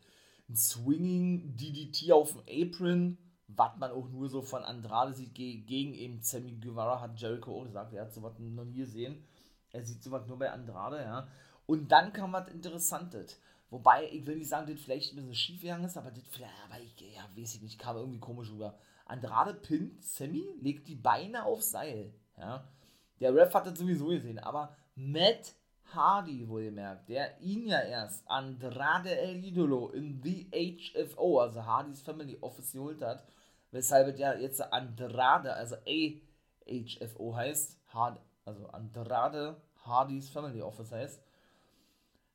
Ein 0.50 0.56
Swinging 0.56 1.56
DDT 1.56 2.12
auf 2.12 2.34
dem 2.34 2.42
Apron, 2.50 3.18
was 3.48 3.78
man 3.78 3.92
auch 3.92 4.10
nur 4.10 4.28
so 4.30 4.42
von 4.42 4.64
Andrade 4.64 5.14
sieht, 5.14 5.36
gegen 5.36 5.94
eben 5.94 6.20
Sammy 6.22 6.54
Guevara, 6.54 7.00
hat 7.00 7.20
Jericho 7.22 7.62
auch 7.62 7.66
gesagt. 7.66 7.94
Er 7.94 8.06
hat 8.06 8.14
sowas 8.14 8.34
noch 8.40 8.66
nie 8.66 8.78
gesehen. 8.78 9.24
Er 9.70 9.84
sieht 9.84 10.02
sowas 10.02 10.26
nur 10.28 10.40
bei 10.40 10.52
Andrade, 10.52 10.98
ja. 11.02 11.28
Und 11.68 11.92
dann 11.92 12.12
kam 12.12 12.34
was 12.34 12.50
Interessantes. 12.50 13.40
Wobei, 13.74 14.08
ich 14.12 14.24
will 14.28 14.36
nicht 14.36 14.50
sagen, 14.50 14.72
das 14.72 14.84
vielleicht 14.84 15.14
ein 15.14 15.16
bisschen 15.16 15.34
schief 15.34 15.62
gegangen 15.62 15.86
ist, 15.86 15.98
aber 15.98 16.12
das 16.12 16.24
vielleicht, 16.30 16.54
aber 16.64 16.80
ich, 16.80 16.94
ja, 17.02 17.24
weiß 17.36 17.56
ich 17.56 17.62
nicht, 17.64 17.80
kam 17.80 17.98
irgendwie 17.98 18.20
komisch 18.20 18.52
rüber. 18.52 18.78
Andrade 19.06 19.56
pinnt 19.56 20.04
Sammy, 20.04 20.46
legt 20.62 20.88
die 20.88 20.94
Beine 20.94 21.44
auf 21.44 21.64
Seil, 21.64 22.14
ja. 22.38 22.72
Der 23.20 23.34
Ref 23.34 23.52
hat 23.52 23.66
das 23.66 23.80
sowieso 23.80 24.10
gesehen, 24.10 24.38
aber 24.38 24.75
Matt 24.94 25.56
Hardy, 25.86 26.48
wohlgemerkt, 26.48 27.10
der 27.10 27.42
ihn 27.42 27.66
ja 27.66 27.81
erst 27.81 28.30
Andrade 28.30 29.18
El 29.18 29.44
Idolo 29.44 29.90
in 29.90 30.21
The 30.21 30.52
HFO, 30.94 31.40
also 31.40 31.66
Hardys 31.66 32.04
Family 32.04 32.38
Office 32.42 32.74
geholt 32.74 33.02
hat, 33.02 33.26
weshalb 33.71 34.07
es 34.09 34.19
ja 34.19 34.36
jetzt 34.36 34.62
Andrade, 34.71 35.52
also 35.52 35.78
AHFO 35.88 37.36
heißt, 37.36 37.80
Hard, 37.88 38.19
also 38.45 38.68
Andrade 38.68 39.59
Hardys 39.83 40.30
Family 40.30 40.62
Office 40.62 40.92
heißt, 40.92 41.24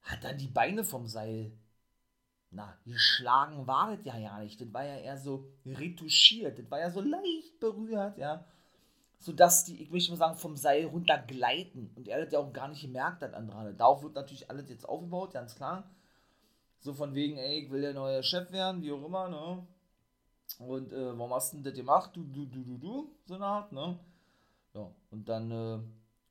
hat 0.03 0.25
dann 0.25 0.39
die 0.39 0.49
Beine 0.49 0.85
vom 0.85 1.07
Seil. 1.07 1.53
Na, 2.51 2.79
geschlagen 2.85 3.67
war 3.67 3.95
das 3.95 4.05
ja 4.07 4.17
ja 4.17 4.39
nicht. 4.41 4.61
Das 4.61 4.73
war 4.73 4.85
ja 4.85 4.97
eher 4.97 5.19
so 5.19 5.47
retuschiert. 5.67 6.59
Das 6.59 6.71
war 6.71 6.81
ja 6.81 6.91
so 6.91 7.01
leicht 7.01 7.61
berührt, 7.61 8.17
ja. 8.17 8.45
Sodass 9.19 9.65
die, 9.65 9.83
ich 9.83 9.91
möchte 9.91 10.13
mal 10.13 10.17
sagen, 10.17 10.39
vom 10.39 10.57
Seil 10.57 10.87
runter 10.87 11.19
gleiten. 11.19 11.91
Und 11.97 12.09
er 12.09 12.23
hat 12.23 12.33
ja 12.33 12.39
auch 12.39 12.53
gar 12.53 12.69
nicht 12.69 12.83
gemerkt 12.83 13.23
hat, 13.23 13.35
Andrade. 13.35 13.75
Darauf 13.75 14.03
wird 14.03 14.15
natürlich 14.15 14.49
alles 14.49 14.69
jetzt 14.71 14.89
aufgebaut, 14.89 15.33
ganz 15.33 15.57
klar. 15.57 15.91
So 16.81 16.95
von 16.95 17.15
wegen, 17.15 17.37
ey, 17.37 17.65
ich 17.65 17.71
will 17.71 17.83
der 17.83 17.95
neue 17.95 18.23
Chef 18.23 18.51
werden, 18.53 18.83
wie 18.83 18.93
auch 18.93 19.05
immer, 19.05 19.29
ne? 19.29 19.67
Und 20.59 20.93
äh, 20.93 21.19
warum 21.19 21.35
hast 21.35 21.53
du 21.53 21.57
denn 21.57 21.65
das 21.65 21.75
gemacht? 21.75 22.11
Du, 22.15 22.25
du, 22.25 22.47
du, 22.47 22.65
du, 22.65 22.79
du, 22.79 23.11
so 23.27 23.35
eine 23.35 23.45
Art, 23.45 23.73
ne? 23.73 23.99
Ja, 24.75 24.91
und 25.11 25.29
dann 25.29 25.51
äh, 25.51 25.81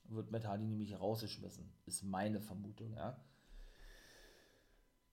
wird 0.09 0.47
Hardy 0.47 0.65
nämlich 0.65 0.99
rausgeschmissen. 0.99 1.69
Ist 1.85 2.03
meine 2.03 2.39
Vermutung, 2.41 2.93
ja. 2.93 3.17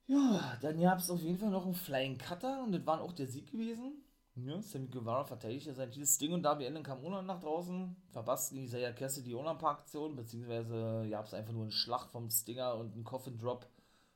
Ja, 0.07 0.57
dann 0.61 0.79
gab 0.79 0.99
es 0.99 1.09
auf 1.09 1.21
jeden 1.21 1.37
Fall 1.37 1.49
noch 1.49 1.65
einen 1.65 1.73
Flying 1.73 2.17
Cutter 2.17 2.61
und 2.63 2.71
das 2.71 2.85
war 2.85 3.01
auch 3.01 3.11
der 3.13 3.27
Sieg 3.27 3.51
gewesen. 3.51 4.03
Ja, 4.35 4.61
Sammy 4.61 4.87
Guevara 4.87 5.23
verteidigte 5.23 5.73
sein 5.73 5.89
dieses 5.91 6.17
Ding 6.17 6.33
und 6.33 6.43
Darby 6.43 6.65
Allen 6.65 6.83
kam 6.83 7.03
ohne 7.03 7.23
nach 7.23 7.39
draußen, 7.39 7.95
verpassten 8.11 8.57
Isaiah 8.59 8.91
Cassidy 8.91 9.33
paar 9.33 9.71
Aktionen, 9.71 10.15
beziehungsweise 10.15 11.07
gab 11.09 11.25
es 11.25 11.33
einfach 11.33 11.53
nur 11.53 11.63
einen 11.63 11.71
Schlag 11.71 12.07
vom 12.07 12.29
Stinger 12.29 12.75
und 12.75 12.93
einen 12.93 13.05
Coffin 13.05 13.37
Drop 13.37 13.65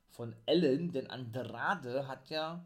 von 0.09 0.35
Allen, 0.45 0.91
denn 0.91 1.09
Andrade 1.09 2.07
hat 2.07 2.29
ja 2.29 2.65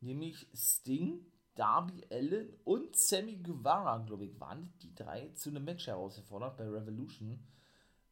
nämlich 0.00 0.46
Sting, 0.54 1.24
Darby 1.54 2.04
Allen 2.10 2.52
und 2.64 2.94
Sammy 2.94 3.36
Guevara, 3.36 3.98
glaube 3.98 4.26
ich, 4.26 4.38
waren 4.38 4.72
die 4.82 4.94
drei 4.94 5.30
zu 5.34 5.48
einem 5.48 5.64
Match 5.64 5.86
herausgefordert 5.86 6.58
bei 6.58 6.68
Revolution 6.68 7.40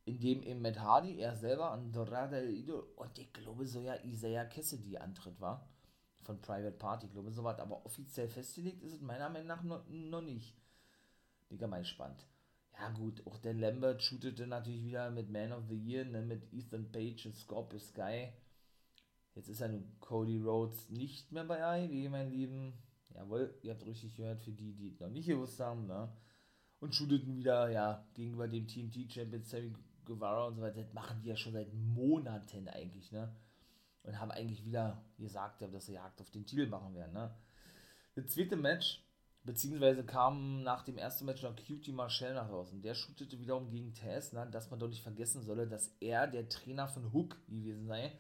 in 0.06 0.20
dem 0.20 0.42
eben 0.44 0.62
Matt 0.62 0.78
Hardy, 0.78 1.18
er 1.18 1.36
selber, 1.36 1.72
Andrade 1.72 2.48
Idol 2.48 2.86
und 2.94 3.18
ich 3.18 3.32
glaube 3.32 3.66
so 3.66 3.82
ja 3.82 3.96
Isaiah 4.04 4.44
Cassidy 4.44 4.96
Antritt 4.96 5.40
war. 5.40 5.68
Von 6.22 6.40
Private 6.40 6.76
Party, 6.76 7.06
ich 7.06 7.12
glaube 7.12 7.30
so 7.32 7.44
was. 7.44 7.58
Aber 7.58 7.84
offiziell 7.84 8.28
festgelegt 8.28 8.82
ist 8.82 8.94
es 8.94 9.00
meiner 9.00 9.28
Meinung 9.28 9.48
nach 9.48 9.62
noch, 9.62 9.84
noch 9.88 10.22
nicht. 10.22 10.56
Digga, 11.50 11.66
mal 11.66 11.84
spannend. 11.84 12.24
ja 12.78 12.90
gut, 12.90 13.24
auch 13.26 13.38
der 13.38 13.54
Lambert 13.54 14.02
shootete 14.02 14.46
natürlich 14.46 14.84
wieder 14.84 15.10
mit 15.10 15.30
Man 15.30 15.52
of 15.52 15.64
the 15.68 15.76
Year, 15.76 16.04
ne, 16.04 16.22
mit 16.22 16.52
Ethan 16.52 16.90
Page 16.90 17.26
und 17.26 17.36
Scorpio 17.36 17.78
Sky. 17.78 18.28
Jetzt 19.34 19.48
ist 19.48 19.60
ja 19.60 19.68
nun 19.68 19.98
Cody 20.00 20.38
Rhodes 20.38 20.88
nicht 20.88 21.32
mehr 21.32 21.44
bei 21.44 21.62
AEW, 21.64 22.08
mein 22.10 22.30
Lieben. 22.30 22.74
Jawohl, 23.14 23.54
ihr 23.62 23.72
habt 23.72 23.84
richtig 23.86 24.14
gehört, 24.14 24.40
für 24.40 24.52
die, 24.52 24.72
die 24.74 24.96
noch 25.00 25.10
nicht 25.10 25.26
gewusst 25.26 25.58
haben, 25.60 25.86
ne? 25.86 26.12
Und 26.80 26.94
shooteten 26.94 27.34
wieder, 27.34 27.70
ja, 27.70 28.06
gegenüber 28.14 28.48
dem 28.48 28.66
TNT-Champion 28.66 29.42
Sammy 29.42 29.72
Guevara 30.06 30.46
und 30.46 30.56
so 30.56 30.62
weiter. 30.62 30.82
Das 30.82 30.92
machen 30.92 31.20
die 31.22 31.28
ja 31.28 31.36
schon 31.36 31.52
seit 31.52 31.72
Monaten 31.74 32.68
eigentlich, 32.68 33.12
ne? 33.12 33.34
Und 34.02 34.20
haben 34.20 34.30
eigentlich 34.30 34.64
wieder 34.64 35.02
gesagt, 35.18 35.62
dass 35.62 35.86
sie 35.86 35.94
Jagd 35.94 36.20
auf 36.20 36.30
den 36.30 36.46
Titel 36.46 36.66
machen 36.66 36.94
werden, 36.94 37.12
ne? 37.12 37.34
Das 38.14 38.28
zweite 38.28 38.56
Match 38.56 39.06
Beziehungsweise 39.46 40.02
kam 40.02 40.64
nach 40.64 40.82
dem 40.82 40.98
ersten 40.98 41.24
Match 41.24 41.44
noch 41.44 41.54
Cutie 41.54 41.92
Marshall 41.92 42.34
nach 42.34 42.48
draußen. 42.48 42.82
Der 42.82 42.94
shootete 42.94 43.38
wiederum 43.38 43.70
gegen 43.70 43.94
Tess, 43.94 44.32
ne, 44.32 44.48
dass 44.50 44.72
man 44.72 44.80
doch 44.80 44.88
nicht 44.88 45.04
vergessen 45.04 45.40
solle, 45.40 45.68
dass 45.68 45.94
er 46.00 46.26
der 46.26 46.48
Trainer 46.48 46.88
von 46.88 47.12
Hook 47.12 47.36
gewesen 47.46 47.86
sei. 47.86 48.10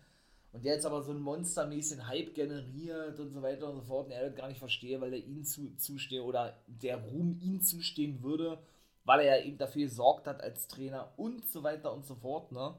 Und 0.52 0.64
der 0.64 0.74
jetzt 0.74 0.86
aber 0.86 1.02
so 1.02 1.10
ein 1.10 1.20
monstermäßigen 1.20 2.06
Hype 2.06 2.32
generiert 2.32 3.18
und 3.18 3.32
so 3.32 3.42
weiter 3.42 3.68
und 3.68 3.74
so 3.74 3.82
fort. 3.82 4.06
Und 4.06 4.12
er 4.12 4.28
das 4.28 4.36
gar 4.36 4.46
nicht 4.46 4.60
verstehe, 4.60 5.00
weil 5.00 5.14
er 5.14 5.18
ihm 5.18 5.44
zu, 5.44 5.74
zustehe 5.76 6.22
oder 6.22 6.56
der 6.68 6.98
Ruhm 6.98 7.36
ihm 7.40 7.60
zustehen 7.60 8.22
würde, 8.22 8.62
weil 9.06 9.20
er 9.20 9.38
ja 9.38 9.44
eben 9.44 9.56
dafür 9.56 9.82
gesorgt 9.82 10.26
hat 10.26 10.42
als 10.42 10.68
Trainer 10.68 11.12
und 11.16 11.48
so 11.48 11.62
weiter 11.62 11.92
und 11.94 12.04
so 12.04 12.16
fort. 12.16 12.52
Ne? 12.52 12.74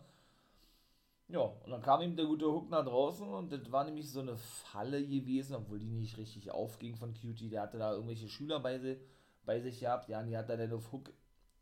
Ja, 1.30 1.40
und 1.40 1.72
dann 1.72 1.82
kam 1.82 2.02
ihm 2.02 2.16
der 2.16 2.26
gute 2.26 2.46
Hook 2.46 2.70
nach 2.70 2.86
draußen 2.86 3.28
und 3.28 3.52
das 3.52 3.72
war 3.72 3.86
nämlich 3.86 4.12
so 4.12 4.20
eine 4.20 4.36
Falle 4.38 5.02
gewesen, 5.06 5.56
obwohl 5.56 5.80
die 5.80 5.90
nicht 5.90 6.18
richtig 6.18 6.52
aufging 6.52 6.96
von 6.98 7.14
Cutie. 7.14 7.50
Der 7.50 7.62
hatte 7.62 7.78
da 7.78 7.94
irgendwelche 7.94 8.28
Schüler 8.28 8.60
bei, 8.60 8.78
sie, 8.78 9.00
bei 9.46 9.60
sich 9.62 9.80
gehabt. 9.80 10.10
Ja, 10.10 10.22
die 10.22 10.38
hat 10.38 10.50
er 10.50 10.58
dann 10.58 10.74
auf 10.74 10.92
Hook 10.92 11.12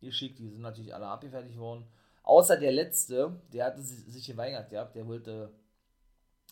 geschickt. 0.01 0.39
Die 0.39 0.49
sind 0.49 0.61
natürlich 0.61 0.93
alle 0.93 1.07
abgefertigt 1.07 1.59
worden. 1.59 1.85
Außer 2.23 2.57
der 2.57 2.71
letzte, 2.71 3.39
der 3.53 3.65
hatte 3.65 3.81
sich 3.83 4.25
geweigert 4.25 4.71
gehabt. 4.71 4.95
Der 4.95 5.07
wollte 5.07 5.51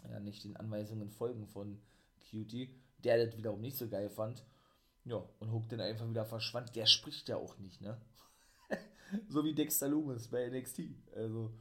ja 0.07 0.19
nicht 0.19 0.43
den 0.43 0.55
Anweisungen 0.55 1.09
folgen 1.09 1.47
von 1.47 1.81
Cutie. 2.29 2.75
Der 3.03 3.25
das 3.25 3.35
wiederum 3.35 3.61
nicht 3.61 3.77
so 3.77 3.89
geil 3.89 4.09
fand. 4.09 4.43
Ja, 5.05 5.23
und 5.39 5.51
Hook 5.51 5.67
dann 5.69 5.81
einfach 5.81 6.09
wieder 6.09 6.25
verschwand. 6.25 6.75
Der 6.75 6.85
spricht 6.85 7.27
ja 7.29 7.37
auch 7.37 7.57
nicht, 7.57 7.81
ne? 7.81 7.99
so 9.27 9.43
wie 9.43 9.53
Dexter 9.53 9.89
Loomis 9.89 10.29
bei 10.29 10.49
NXT. 10.49 10.81
Also 11.15 11.53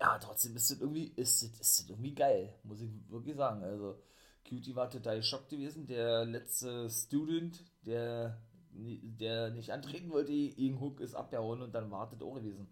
ja, 0.00 0.18
trotzdem 0.18 0.54
ist 0.56 0.70
das 0.70 0.80
irgendwie, 0.80 1.12
ist 1.16 1.42
das, 1.42 1.50
ist 1.60 1.80
das 1.80 1.88
irgendwie 1.88 2.14
geil, 2.14 2.54
muss 2.62 2.80
ich 2.80 2.90
wirklich 3.08 3.36
sagen. 3.36 3.62
Also, 3.64 4.00
Cutie 4.48 4.76
war 4.76 4.90
total 4.90 5.16
geschockt 5.18 5.50
gewesen. 5.50 5.86
Der 5.86 6.24
letzte 6.24 6.88
Student, 6.88 7.64
der, 7.84 8.40
der 8.72 9.50
nicht 9.50 9.72
antreten 9.72 10.10
wollte, 10.10 10.32
gegen 10.32 10.80
Hook 10.80 11.00
ist 11.00 11.14
abgehauen 11.14 11.62
und 11.62 11.74
dann 11.74 11.90
wartet 11.90 12.22
auch 12.22 12.36
gewesen. 12.36 12.68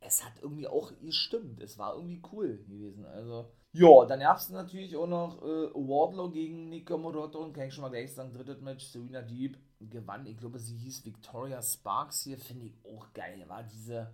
Es 0.00 0.24
hat 0.24 0.34
irgendwie 0.40 0.68
auch 0.68 0.92
gestimmt. 1.00 1.60
Es 1.60 1.76
war 1.76 1.96
irgendwie 1.96 2.22
cool 2.32 2.58
gewesen. 2.68 3.04
Also, 3.04 3.50
ja, 3.72 4.04
dann 4.06 4.20
gab 4.20 4.38
es 4.38 4.50
natürlich 4.50 4.96
auch 4.96 5.06
noch 5.06 5.42
äh, 5.42 5.74
Wardlow 5.74 6.30
gegen 6.30 6.68
Nico 6.68 6.98
Moroto 6.98 7.38
und 7.38 7.52
kann 7.52 7.68
ich 7.68 7.74
schon 7.74 7.82
mal 7.82 7.90
gleich 7.90 8.12
sagen, 8.12 8.32
drittes 8.32 8.60
Match, 8.60 8.84
Serena 8.86 9.22
Deep 9.22 9.56
gewann. 9.80 10.26
Ich 10.26 10.36
glaube, 10.38 10.58
sie 10.58 10.76
hieß 10.76 11.04
Victoria 11.04 11.62
Sparks 11.62 12.22
hier, 12.22 12.38
finde 12.38 12.66
ich 12.66 12.74
auch 12.84 13.12
geil. 13.12 13.44
War 13.48 13.62
diese 13.62 14.10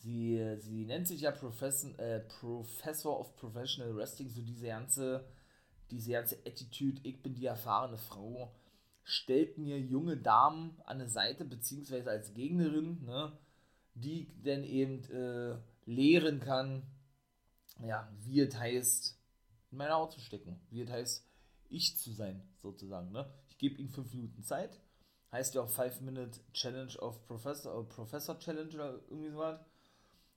Sie, 0.00 0.56
sie 0.60 0.84
nennt 0.84 1.08
sich 1.08 1.22
ja 1.22 1.32
Professor, 1.32 1.98
äh, 1.98 2.20
Professor 2.20 3.18
of 3.18 3.34
Professional 3.36 3.96
Wrestling, 3.96 4.28
so 4.28 4.42
diese 4.42 4.66
ganze, 4.66 5.24
diese 5.90 6.12
ganze 6.12 6.36
Attitude, 6.46 7.00
ich 7.02 7.20
bin 7.20 7.34
die 7.34 7.46
erfahrene 7.46 7.98
Frau, 7.98 8.54
stellt 9.02 9.58
mir 9.58 9.80
junge 9.80 10.16
Damen 10.16 10.80
an 10.84 10.98
der 10.98 11.08
Seite, 11.08 11.44
beziehungsweise 11.44 12.10
als 12.10 12.32
Gegnerin, 12.32 13.04
ne, 13.04 13.32
die 13.94 14.28
dann 14.44 14.62
eben 14.62 15.02
äh, 15.10 15.56
lehren 15.84 16.38
kann, 16.38 16.84
ja, 17.84 18.08
wie 18.24 18.40
es 18.40 18.56
heißt, 18.56 19.18
in 19.70 19.78
meine 19.78 19.92
Haut 19.92 20.12
zu 20.12 20.20
stecken, 20.20 20.60
wie 20.70 20.82
es 20.82 20.90
heißt, 20.90 21.26
ich 21.68 21.96
zu 21.98 22.12
sein, 22.12 22.42
sozusagen. 22.56 23.12
Ne? 23.12 23.30
Ich 23.48 23.58
gebe 23.58 23.78
ihnen 23.78 23.90
fünf 23.90 24.12
Minuten 24.14 24.42
Zeit, 24.42 24.80
heißt 25.32 25.54
ja 25.54 25.62
auch 25.62 25.68
Five 25.68 26.00
Minute 26.00 26.40
Challenge 26.52 26.96
of 26.98 27.26
Professor, 27.26 27.86
Professor 27.88 28.38
Challenge 28.38 28.74
oder 28.74 29.00
irgendwie 29.08 29.30
so 29.30 29.38
was. 29.38 29.60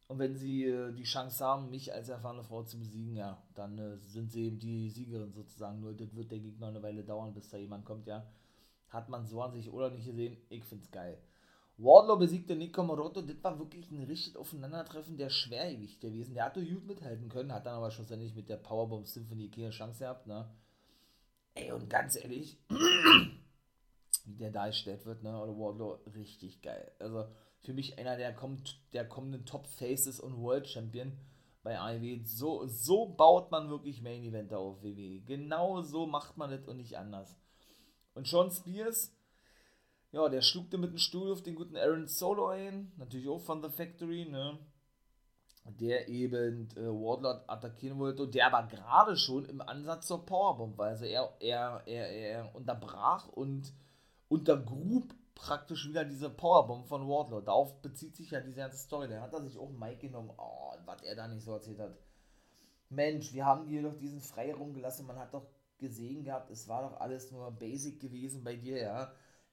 Und 0.08 0.20
wenn 0.20 0.36
sie 0.36 0.66
äh, 0.66 0.92
die 0.92 1.04
Chance 1.04 1.44
haben, 1.44 1.70
mich 1.70 1.94
als 1.94 2.10
erfahrene 2.10 2.44
Frau 2.44 2.64
zu 2.64 2.78
besiegen, 2.78 3.16
ja, 3.16 3.42
dann 3.56 3.78
äh, 3.78 3.98
sind 3.98 4.30
sie 4.30 4.44
eben 4.44 4.60
die 4.60 4.90
Siegerin 4.90 5.32
sozusagen. 5.32 5.80
Nur 5.80 5.94
das 5.94 6.14
wird 6.14 6.32
der 6.32 6.40
Gegner 6.40 6.68
eine 6.68 6.84
Weile 6.84 7.06
dauern, 7.06 7.34
bis 7.34 7.48
da 7.48 7.58
jemand 7.58 7.86
kommt, 7.86 8.08
ja. 8.08 8.28
Hat 8.90 9.08
man 9.08 9.26
so 9.26 9.42
an 9.42 9.54
sich 9.54 9.72
oder 9.72 9.90
nicht 9.90 10.06
gesehen, 10.06 10.36
ich 10.50 10.66
find's 10.66 10.92
geil. 10.92 11.18
Wardlow 11.82 12.18
besiegte 12.18 12.56
Nico 12.56 12.84
Moroto, 12.84 13.22
das 13.22 13.44
war 13.44 13.58
wirklich 13.58 13.90
ein 13.90 14.04
richtig 14.04 14.38
Aufeinandertreffen 14.38 15.18
der 15.18 15.30
Schwergewicht 15.32 16.00
gewesen. 16.00 16.36
Der 16.36 16.46
hatte 16.46 16.64
gut 16.64 16.86
mithalten 16.86 17.28
können, 17.28 17.52
hat 17.52 17.66
dann 17.66 17.76
aber 17.76 17.90
schlussendlich 17.90 18.36
mit 18.36 18.50
der 18.50 18.58
Powerbomb 18.58 19.08
Symphony 19.08 19.50
keine 19.50 19.72
Chance 19.72 20.00
gehabt, 20.00 20.28
ne. 20.28 20.48
Ey, 21.56 21.72
und 21.72 21.90
ganz 21.90 22.16
ehrlich, 22.16 22.60
wie 24.26 24.36
der 24.38 24.52
dargestellt 24.52 25.06
wird, 25.06 25.24
ne, 25.24 25.42
oder 25.42 25.58
Wardlow, 25.58 26.00
richtig 26.16 26.62
geil. 26.62 26.92
Also, 27.00 27.26
für 27.64 27.74
mich 27.74 27.98
einer 27.98 28.16
der, 28.16 28.34
kommt, 28.34 28.80
der 28.94 29.08
kommenden 29.08 29.46
Top 29.46 29.66
Faces 29.66 30.20
und 30.20 30.38
World 30.38 30.68
Champion 30.68 31.18
bei 31.64 31.80
AEW. 31.80 32.22
So, 32.26 32.66
so 32.68 33.08
baut 33.08 33.52
man 33.52 33.70
wirklich 33.70 34.02
Main 34.02 34.24
Event 34.24 34.54
auf 34.54 34.84
WWE. 34.84 35.22
Genau 35.22 35.82
so 35.82 36.06
macht 36.06 36.38
man 36.38 36.52
das 36.52 36.68
und 36.68 36.78
nicht 36.78 36.98
anders. 36.98 37.36
Und 38.14 38.28
Sean 38.28 38.52
Spears, 38.52 39.16
ja, 40.12 40.28
der 40.30 40.42
schlugte 40.42 40.78
mit 40.78 40.92
dem 40.92 40.98
Stuhl 40.98 41.32
auf 41.32 41.42
den 41.42 41.56
guten 41.56 41.78
Aaron 41.78 42.08
Solo 42.08 42.48
ein, 42.48 42.92
natürlich 42.98 43.30
auch 43.30 43.42
von 43.42 43.62
The 43.62 43.70
Factory, 43.70 44.26
ne? 44.26 44.58
Der 45.80 46.10
eben 46.10 46.70
äh, 46.76 46.88
Wardlord 46.88 47.48
attackieren 47.48 48.00
wollte 48.00 48.24
und 48.24 48.34
der 48.34 48.48
aber 48.48 48.68
gerade 48.68 49.16
schon 49.16 49.46
im 49.46 49.62
Ansatz 49.62 50.08
zur 50.08 50.26
Powerbomb 50.26 50.78
war. 50.78 50.88
Also 50.88 51.06
er, 51.06 51.32
er, 51.40 51.84
er, 51.86 52.10
er 52.10 52.56
unterbrach 52.56 53.28
und 53.28 53.72
untergrub 54.28 55.14
praktisch 55.36 55.88
wieder 55.88 56.04
diese 56.04 56.30
Powerbomb 56.32 56.88
von 56.88 57.08
Wardlow. 57.08 57.42
Darauf 57.42 57.80
bezieht 57.82 58.16
sich 58.16 58.32
ja 58.32 58.42
diese 58.42 58.58
ganze 58.58 58.78
Story. 58.78 59.08
Der 59.08 59.22
hat 59.22 59.34
er 59.34 59.42
sich 59.42 59.58
auch 59.58 59.70
Mike 59.70 60.08
genommen. 60.08 60.32
Oh, 60.36 60.74
was 60.86 61.04
er 61.04 61.16
da 61.16 61.28
nicht 61.28 61.44
so 61.44 61.54
erzählt 61.54 61.80
hat. 61.80 61.96
Mensch, 62.90 63.32
wir 63.34 63.46
haben 63.46 63.68
dir 63.68 63.84
doch 63.84 63.98
diesen 63.98 64.20
Freiraum 64.20 64.74
gelassen. 64.74 65.06
Man 65.06 65.20
hat 65.20 65.34
doch 65.34 65.46
gesehen 65.78 66.24
gehabt, 66.24 66.50
es 66.52 66.68
war 66.68 66.84
doch 66.84 67.00
alles 67.00 67.32
nur 67.32 67.50
basic 67.52 68.00
gewesen 68.00 68.44
bei 68.44 68.56
dir, 68.56 68.78
ja. 68.78 69.12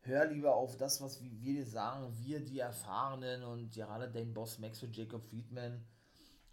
Hör 0.08 0.24
lieber 0.24 0.54
auf 0.54 0.78
das, 0.78 1.02
was 1.02 1.22
wir 1.22 1.28
dir 1.28 1.66
sagen. 1.66 2.10
Wir, 2.18 2.40
die 2.40 2.60
Erfahrenen 2.60 3.44
und 3.44 3.70
gerade 3.70 4.10
dein 4.10 4.32
Boss 4.32 4.58
Max 4.58 4.82
und 4.82 4.96
Jacob 4.96 5.22
Friedman 5.22 5.84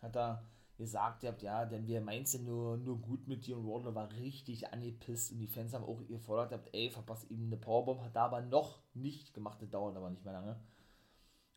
hat 0.01 0.17
da 0.17 0.43
gesagt 0.77 1.23
habt, 1.23 1.41
ja, 1.41 1.63
denn 1.63 1.87
wir 1.87 2.01
meinen 2.01 2.25
ja 2.25 2.39
nur, 2.39 2.75
nur 2.75 2.99
gut 2.99 3.29
mit 3.29 3.47
dir 3.47 3.57
und 3.57 3.65
Wardlow 3.65 3.95
war 3.95 4.11
richtig 4.11 4.73
angepisst 4.73 5.31
und 5.31 5.39
die 5.39 5.47
Fans 5.47 5.73
haben 5.73 5.85
auch 5.85 6.05
gefordert 6.05 6.51
habt, 6.51 6.69
ey, 6.75 6.89
verpasst 6.89 7.31
ihm 7.31 7.45
eine 7.45 7.55
Powerbomb, 7.55 8.01
hat 8.01 8.17
da 8.17 8.25
aber 8.25 8.41
noch 8.41 8.81
nicht 8.93 9.33
gemacht, 9.33 9.61
das 9.61 9.69
dauert 9.69 9.95
aber 9.95 10.09
nicht 10.09 10.25
mehr 10.25 10.33
lange. 10.33 10.59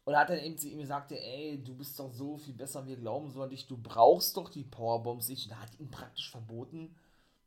Und 0.05 0.17
hat 0.17 0.31
dann 0.31 0.38
eben 0.38 0.57
zu 0.57 0.69
ihm 0.69 0.78
gesagt, 0.78 1.11
ey, 1.11 1.61
du 1.64 1.75
bist 1.75 1.99
doch 1.99 2.12
so 2.12 2.37
viel 2.37 2.55
besser, 2.55 2.87
wir 2.87 2.97
glauben 2.97 3.28
so 3.28 3.43
an 3.43 3.50
dich, 3.50 3.67
du 3.67 3.76
brauchst 3.76 4.37
doch 4.37 4.50
die 4.50 4.62
Powerbombs 4.62 5.28
nicht. 5.28 5.50
Und 5.50 5.61
hat 5.61 5.81
ihm 5.81 5.90
praktisch 5.90 6.31
verboten, 6.31 6.95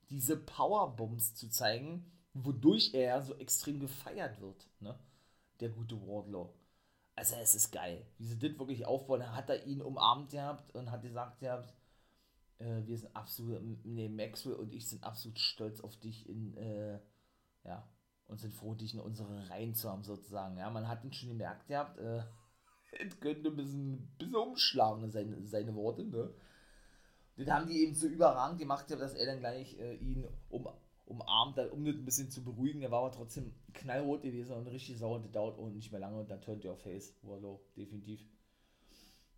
diese 0.10 0.36
Powerbombs 0.36 1.36
zu 1.36 1.50
zeigen, 1.50 2.06
wodurch 2.34 2.94
er 2.94 3.22
so 3.22 3.36
extrem 3.36 3.80
gefeiert 3.80 4.40
wird, 4.42 4.68
ne? 4.80 4.98
Der 5.60 5.70
gute 5.70 5.96
Wardlow. 6.08 6.54
Also 7.16 7.36
es 7.36 7.54
ist 7.56 7.72
geil, 7.72 8.06
wie 8.18 8.26
sie 8.26 8.40
das 8.40 8.58
wirklich 8.58 8.86
aufbauen. 8.86 9.36
Hat 9.36 9.50
er 9.50 9.66
ihn 9.66 9.82
umarmt 9.82 10.32
gehabt 10.32 10.74
und 10.74 10.90
hat 10.90 11.04
gesagt 11.04 11.40
gehabt, 11.40 11.74
äh, 12.60 12.86
wir 12.86 12.98
sind 12.98 13.16
absolut, 13.16 13.62
nee, 13.86 14.10
Maxwell 14.10 14.56
und 14.56 14.74
ich 14.74 14.88
sind 14.88 15.04
absolut 15.04 15.40
stolz 15.40 15.82
auf 15.82 15.98
dich 15.98 16.28
in, 16.28 16.56
äh, 16.58 17.00
ja, 17.64 17.88
und 18.28 18.40
sind 18.40 18.54
froh, 18.54 18.74
dich 18.74 18.94
in 18.94 19.02
unsere 19.02 19.50
Reihen 19.50 19.76
zu 19.76 19.90
haben, 19.90 20.04
sozusagen. 20.04 20.58
Ja, 20.58 20.70
man 20.70 20.88
hat 20.88 21.04
ihn 21.04 21.14
schon 21.14 21.30
gemerkt 21.30 21.68
gehabt, 21.68 22.00
äh, 22.00 22.24
es 23.06 23.20
könnte 23.20 23.50
ein 23.50 23.56
bisschen, 23.56 23.94
ein 23.94 24.16
bisschen 24.18 24.36
umschlagen, 24.36 25.12
seine, 25.12 25.46
seine 25.48 25.76
Worte, 25.76 26.06
ne? 26.06 26.34
Das 27.38 27.50
haben 27.50 27.68
die 27.68 27.82
eben 27.82 27.96
so 27.96 28.08
überragend 28.08 28.60
gemacht, 28.60 28.92
dass 28.92 29.14
er 29.14 29.26
dann 29.26 29.40
gleich 29.40 29.78
äh, 29.80 29.96
ihn 29.96 30.28
um, 30.50 30.68
umarmt, 31.12 31.58
um 31.72 31.86
das 31.86 31.96
ein 31.96 32.06
bisschen 32.06 32.32
zu 32.32 32.44
beruhigen. 32.44 32.82
Er 32.82 32.92
war 32.92 33.02
aber 33.02 33.12
trotzdem 33.12 33.54
knallrot 33.74 34.24
gewesen 34.24 34.56
und 34.56 34.68
richtig 34.68 34.98
sauer. 34.98 35.20
Das 35.20 35.32
dauert 35.32 35.60
auch 35.60 35.70
nicht 35.70 35.92
mehr 35.92 36.02
lange 36.02 36.20
und 36.20 36.32
dann 36.32 36.42
turnt 36.42 36.66
er 36.66 36.74
auf 36.74 36.82
Face. 36.82 37.14
Wallow, 37.22 37.62
definitiv. 37.76 38.26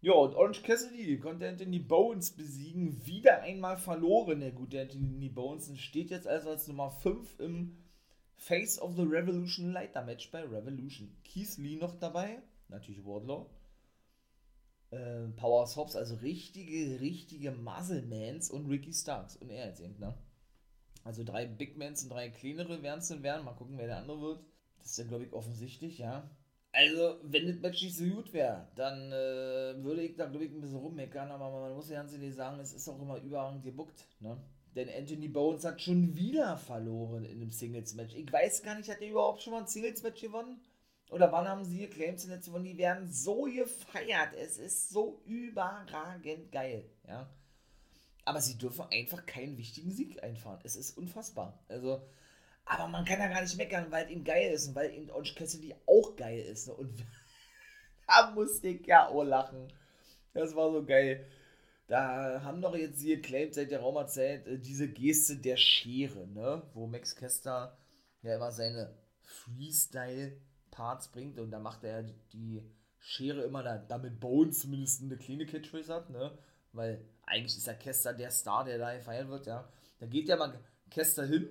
Ja, 0.02 0.12
und 0.12 0.36
Orange 0.36 0.64
Cassidy 0.64 1.18
konnte 1.18 1.48
Anthony 1.48 1.80
Bones 1.80 2.32
besiegen. 2.32 3.06
Wieder 3.06 3.42
einmal 3.42 3.78
verloren, 3.78 4.42
der 4.42 4.52
gute 4.52 4.82
Anthony 4.82 5.30
Bones. 5.30 5.70
Und 5.70 5.80
steht 5.80 6.10
jetzt 6.10 6.28
also 6.28 6.50
als 6.50 6.68
Nummer 6.68 6.92
5 6.92 7.40
im 7.40 7.78
Face 8.36 8.80
of 8.80 8.96
the 8.98 9.04
Revolution 9.04 9.72
Leiter 9.72 10.04
Match 10.04 10.30
bei 10.30 10.44
Revolution. 10.44 11.16
Keith 11.24 11.58
Lee 11.58 11.78
noch 11.78 11.96
dabei. 11.96 12.42
Natürlich 12.68 13.06
Wardlow. 13.06 13.50
Äh, 14.92 15.30
Power 15.38 15.66
Hobbs, 15.74 15.96
also 15.96 16.16
richtige, 16.16 17.00
richtige 17.00 17.52
Muzzlemans 17.52 18.52
und 18.52 18.68
Ricky 18.68 18.92
Starks. 18.92 19.38
Und 19.38 19.50
er 19.50 19.68
jetzt 19.68 19.80
eben, 19.80 19.98
ne? 20.00 20.14
Also 21.04 21.24
drei 21.24 21.46
Big 21.46 21.78
Mans 21.78 22.04
und 22.04 22.10
drei 22.10 22.30
kleinere 22.30 22.82
werden 22.82 23.00
es 23.00 23.10
dann 23.10 23.24
werden. 23.24 23.46
Mal 23.46 23.54
gucken, 23.54 23.78
wer 23.78 23.88
der 23.88 23.98
andere 23.98 24.22
wird. 24.22 24.46
Das 24.80 24.92
ist 24.92 24.98
ja, 24.98 25.06
glaube 25.06 25.26
ich, 25.26 25.34
offensichtlich, 25.34 25.98
ja. 25.98 26.30
Also, 26.72 27.18
wenn 27.24 27.48
das 27.48 27.60
Match 27.60 27.84
nicht 27.84 27.96
so 27.96 28.06
gut 28.06 28.34
wäre, 28.34 28.68
dann 28.76 29.12
äh, 29.12 29.84
würde 29.84 30.02
ich 30.02 30.16
da, 30.16 30.26
glaube 30.26 30.46
ich, 30.46 30.52
ein 30.52 30.60
bisschen 30.60 30.80
rummeckern, 30.80 31.30
aber 31.30 31.52
man 31.52 31.74
muss 31.76 31.90
ja 31.90 31.98
ganz 31.98 32.14
ehrlich 32.14 32.34
sagen, 32.34 32.60
es 32.60 32.74
ist 32.74 32.90
auch 32.90 33.00
immer 33.00 33.18
überragend 33.18 33.64
gebuckt, 33.64 34.06
ne? 34.20 34.38
Denn 34.76 34.90
Anthony 34.90 35.28
Bones 35.28 35.66
hat 35.66 35.82
schon 35.82 36.16
wieder 36.16 36.58
verloren 36.58 37.26
in 37.26 37.42
einem 37.42 37.52
Singles-Match. 37.52 38.16
Ich 38.16 38.34
weiß 38.34 38.64
gar 38.64 38.76
nicht, 38.76 38.90
hat 38.90 39.02
er 39.02 39.10
überhaupt 39.10 39.44
schon 39.44 39.54
mal 39.54 39.62
ein 39.62 39.68
Singles-Match 39.68 40.20
gewonnen? 40.20 40.62
Oder 41.12 41.32
wann 41.32 41.48
haben 41.48 41.64
sie 41.64 41.86
Claims 41.86 42.24
in 42.24 42.32
der 42.32 42.40
gewonnen? 42.40 42.66
Die 42.66 42.78
werden 42.78 43.08
so 43.08 43.44
gefeiert. 43.44 44.34
Es 44.36 44.58
ist 44.58 44.90
so 44.90 45.22
überragend 45.26 46.52
geil, 46.52 46.90
ja? 47.08 47.30
Aber 48.26 48.42
sie 48.42 48.58
dürfen 48.58 48.86
einfach 48.92 49.26
keinen 49.26 49.58
wichtigen 49.58 49.92
Sieg 49.92 50.24
einfahren. 50.24 50.60
Es 50.64 50.76
ist 50.76 50.98
unfassbar. 50.98 51.64
Also, 51.68 52.08
aber 52.66 52.88
man 52.88 53.06
kann 53.06 53.20
ja 53.20 53.28
gar 53.28 53.42
nicht 53.42 53.58
meckern, 53.58 53.92
weil 53.92 54.10
ihm 54.10 54.24
geil 54.24 54.54
ist 54.54 54.70
und 54.70 54.76
weil 54.76 54.94
ihm 54.94 55.10
Orange 55.10 55.36
Cassidy 55.36 55.76
auch 55.86 56.16
geil 56.16 56.40
ist. 56.40 56.68
Ne? 56.68 56.74
Und 56.74 57.06
da 58.08 58.32
musste 58.32 58.70
ich 58.70 58.88
ja 58.88 59.08
auch 59.10 59.24
lachen. 59.24 59.72
Das 60.34 60.56
war 60.56 60.72
so 60.72 60.86
geil. 60.86 61.26
Da 61.88 62.42
haben 62.44 62.62
doch 62.62 62.76
jetzt 62.76 63.02
hier 63.02 63.22
claimt 63.22 63.54
seit 63.54 63.72
der 63.72 63.82
Raumerzeit 63.82 64.48
äh, 64.48 64.58
diese 64.58 64.88
Geste 64.88 65.36
der 65.36 65.58
Schere, 65.58 66.28
ne? 66.28 66.64
Wo 66.74 66.88
Max 66.88 67.16
Kester 67.16 67.78
ja 68.22 68.36
immer 68.36 68.52
seine 68.52 68.98
Freestyle-Parts 69.22 71.10
bringt 71.10 71.40
und 71.40 71.52
da 71.52 71.60
macht 71.60 71.84
er 71.84 72.04
die 72.32 72.64
Schere 73.00 73.42
immer, 73.44 73.64
da, 73.64 73.78
damit 73.78 74.22
Bones 74.22 74.62
zumindest 74.62 75.04
eine 75.04 75.18
kleine 75.18 75.46
Catchphrase 75.46 75.94
hat, 75.94 76.10
ne? 76.10 76.38
Weil 76.72 77.06
eigentlich 77.26 77.58
ist 77.58 77.68
ja 77.68 77.74
Kester 77.74 78.14
der 78.14 78.32
Star, 78.32 78.64
der 78.64 78.78
da 78.78 78.96
gefeiert 78.96 79.30
wird, 79.30 79.46
ja. 79.46 79.68
Da 80.00 80.06
geht 80.06 80.28
ja 80.28 80.36
mal 80.36 80.60
Kester 80.90 81.26
hin 81.26 81.50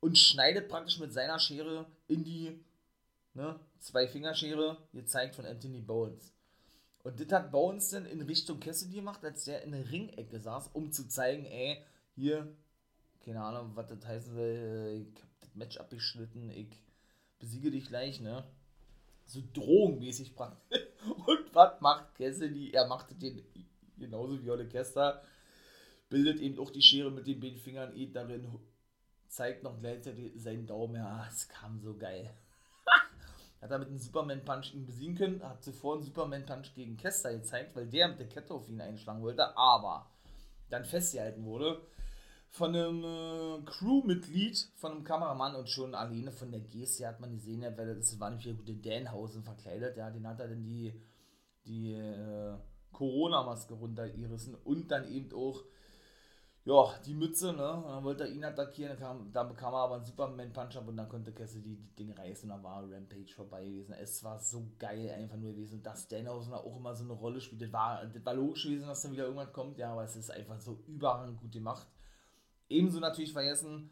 und 0.00 0.18
schneidet 0.18 0.68
praktisch 0.68 0.98
mit 0.98 1.12
seiner 1.12 1.38
Schere 1.38 1.86
in 2.06 2.24
die 2.24 2.64
ne, 3.34 3.58
Zwei-Fingerschere, 3.78 4.76
gezeigt 4.92 5.36
von 5.36 5.46
Anthony 5.46 5.80
Bones. 5.80 6.32
Und 7.04 7.20
das 7.20 7.32
hat 7.32 7.50
Bones 7.50 7.90
dann 7.90 8.06
in 8.06 8.20
Richtung 8.22 8.60
Cassidy 8.60 8.96
gemacht, 8.96 9.24
als 9.24 9.44
der 9.44 9.62
in 9.62 9.72
der 9.72 9.90
Ringecke 9.90 10.40
saß, 10.40 10.70
um 10.74 10.92
zu 10.92 11.08
zeigen, 11.08 11.46
ey, 11.46 11.82
hier, 12.14 12.54
keine 13.24 13.42
Ahnung, 13.42 13.70
was 13.74 13.86
das 13.86 14.04
heißen 14.04 14.34
soll, 14.34 15.06
ich 15.06 15.22
hab 15.22 15.40
das 15.40 15.54
Match 15.54 15.76
abgeschnitten, 15.78 16.50
ich 16.50 16.68
besiege 17.38 17.70
dich 17.70 17.86
gleich, 17.86 18.20
ne? 18.20 18.44
So 19.26 19.42
drogenmäßig 19.52 20.34
praktisch. 20.34 20.80
Und 21.26 21.54
was 21.54 21.80
macht 21.80 22.14
Cassidy? 22.16 22.72
Er 22.72 22.86
macht 22.86 23.22
den 23.22 23.42
genauso 23.98 24.42
wie 24.42 24.50
Olle 24.50 24.68
Kester, 24.68 25.22
bildet 26.08 26.40
eben 26.40 26.58
auch 26.58 26.70
die 26.70 26.82
Schere 26.82 27.10
mit 27.10 27.26
den 27.26 27.40
beiden 27.40 27.58
Fingern 27.58 27.94
eh 27.94 28.10
darin 28.10 28.46
zeigt 29.28 29.62
noch 29.62 29.78
gleichzeitig 29.78 30.32
seinen 30.36 30.66
Daumen. 30.66 30.96
Ja, 30.96 31.26
es 31.28 31.48
kam 31.48 31.80
so 31.80 31.96
geil. 31.96 32.30
hat 33.60 33.70
er 33.70 33.78
mit 33.78 33.88
einem 33.88 33.98
Superman-Punch 33.98 34.74
ihn 34.74 34.86
besiegen 34.86 35.16
können, 35.16 35.42
hat 35.42 35.62
zuvor 35.62 35.96
einen 35.96 36.04
Superman-Punch 36.04 36.74
gegen 36.74 36.96
Kester 36.96 37.32
gezeigt, 37.34 37.76
weil 37.76 37.86
der 37.86 38.08
mit 38.08 38.20
der 38.20 38.28
Kette 38.28 38.54
auf 38.54 38.68
ihn 38.68 38.80
einschlagen 38.80 39.22
wollte, 39.22 39.56
aber 39.56 40.10
dann 40.70 40.84
festgehalten 40.84 41.44
wurde 41.44 41.80
von 42.50 42.74
einem 42.74 43.04
äh, 43.04 43.62
Crewmitglied, 43.64 44.70
von 44.76 44.92
einem 44.92 45.04
Kameramann 45.04 45.54
und 45.54 45.68
schon 45.68 45.94
alleine 45.94 46.32
von 46.32 46.50
der 46.50 46.60
Geste 46.60 47.06
hat 47.06 47.20
man 47.20 47.32
gesehen, 47.32 47.62
ja, 47.62 47.76
weil 47.76 47.94
das 47.94 48.18
war 48.18 48.30
nicht 48.30 48.46
der 48.46 48.54
gute 48.54 48.74
Danhausen 48.74 49.44
verkleidet, 49.44 49.96
ja, 49.96 50.10
den 50.10 50.26
hat 50.26 50.40
er 50.40 50.48
dann 50.48 50.64
die, 50.64 50.92
die 51.66 51.92
äh, 51.92 52.27
Corona-Maske 52.98 53.74
runtergerissen 53.74 54.56
und 54.64 54.90
dann 54.90 55.08
eben 55.08 55.32
auch 55.32 55.64
ja, 56.64 56.94
die 57.06 57.14
Mütze, 57.14 57.54
ne? 57.54 57.72
Und 57.72 57.88
dann 57.88 58.04
wollte 58.04 58.24
er 58.24 58.30
ihn 58.30 58.44
attackieren, 58.44 58.90
dann, 58.90 58.98
kam, 58.98 59.32
dann 59.32 59.48
bekam 59.48 59.72
er 59.72 59.84
aber 59.84 59.94
einen 59.94 60.04
Superman-Punch-Up 60.04 60.86
und 60.86 60.98
dann 60.98 61.08
konnte 61.08 61.32
Cassidy 61.32 61.76
die 61.76 61.96
Dinge 61.96 62.18
reißen 62.18 62.50
und 62.50 62.56
dann 62.56 62.62
war 62.62 62.82
Rampage 62.82 63.32
vorbei 63.34 63.64
gewesen. 63.64 63.94
Es 63.94 64.22
war 64.22 64.38
so 64.38 64.68
geil 64.78 65.10
einfach 65.16 65.38
nur 65.38 65.52
gewesen. 65.52 65.82
Dass 65.82 66.08
Danhausen 66.08 66.52
auch 66.52 66.76
immer 66.76 66.94
so 66.94 67.04
eine 67.04 67.14
Rolle 67.14 67.40
spielt, 67.40 67.62
das 67.62 67.72
war, 67.72 68.04
das 68.04 68.22
war 68.22 68.34
logisch 68.34 68.64
gewesen, 68.64 68.86
dass 68.86 69.00
dann 69.00 69.12
wieder 69.12 69.24
irgendwann 69.24 69.52
kommt, 69.52 69.78
ja, 69.78 69.92
aber 69.92 70.04
es 70.04 70.16
ist 70.16 70.30
einfach 70.30 70.60
so 70.60 70.82
überragend 70.86 71.40
gut 71.40 71.52
gemacht. 71.52 71.86
Ebenso 72.68 73.00
natürlich 73.00 73.32
vergessen, 73.32 73.90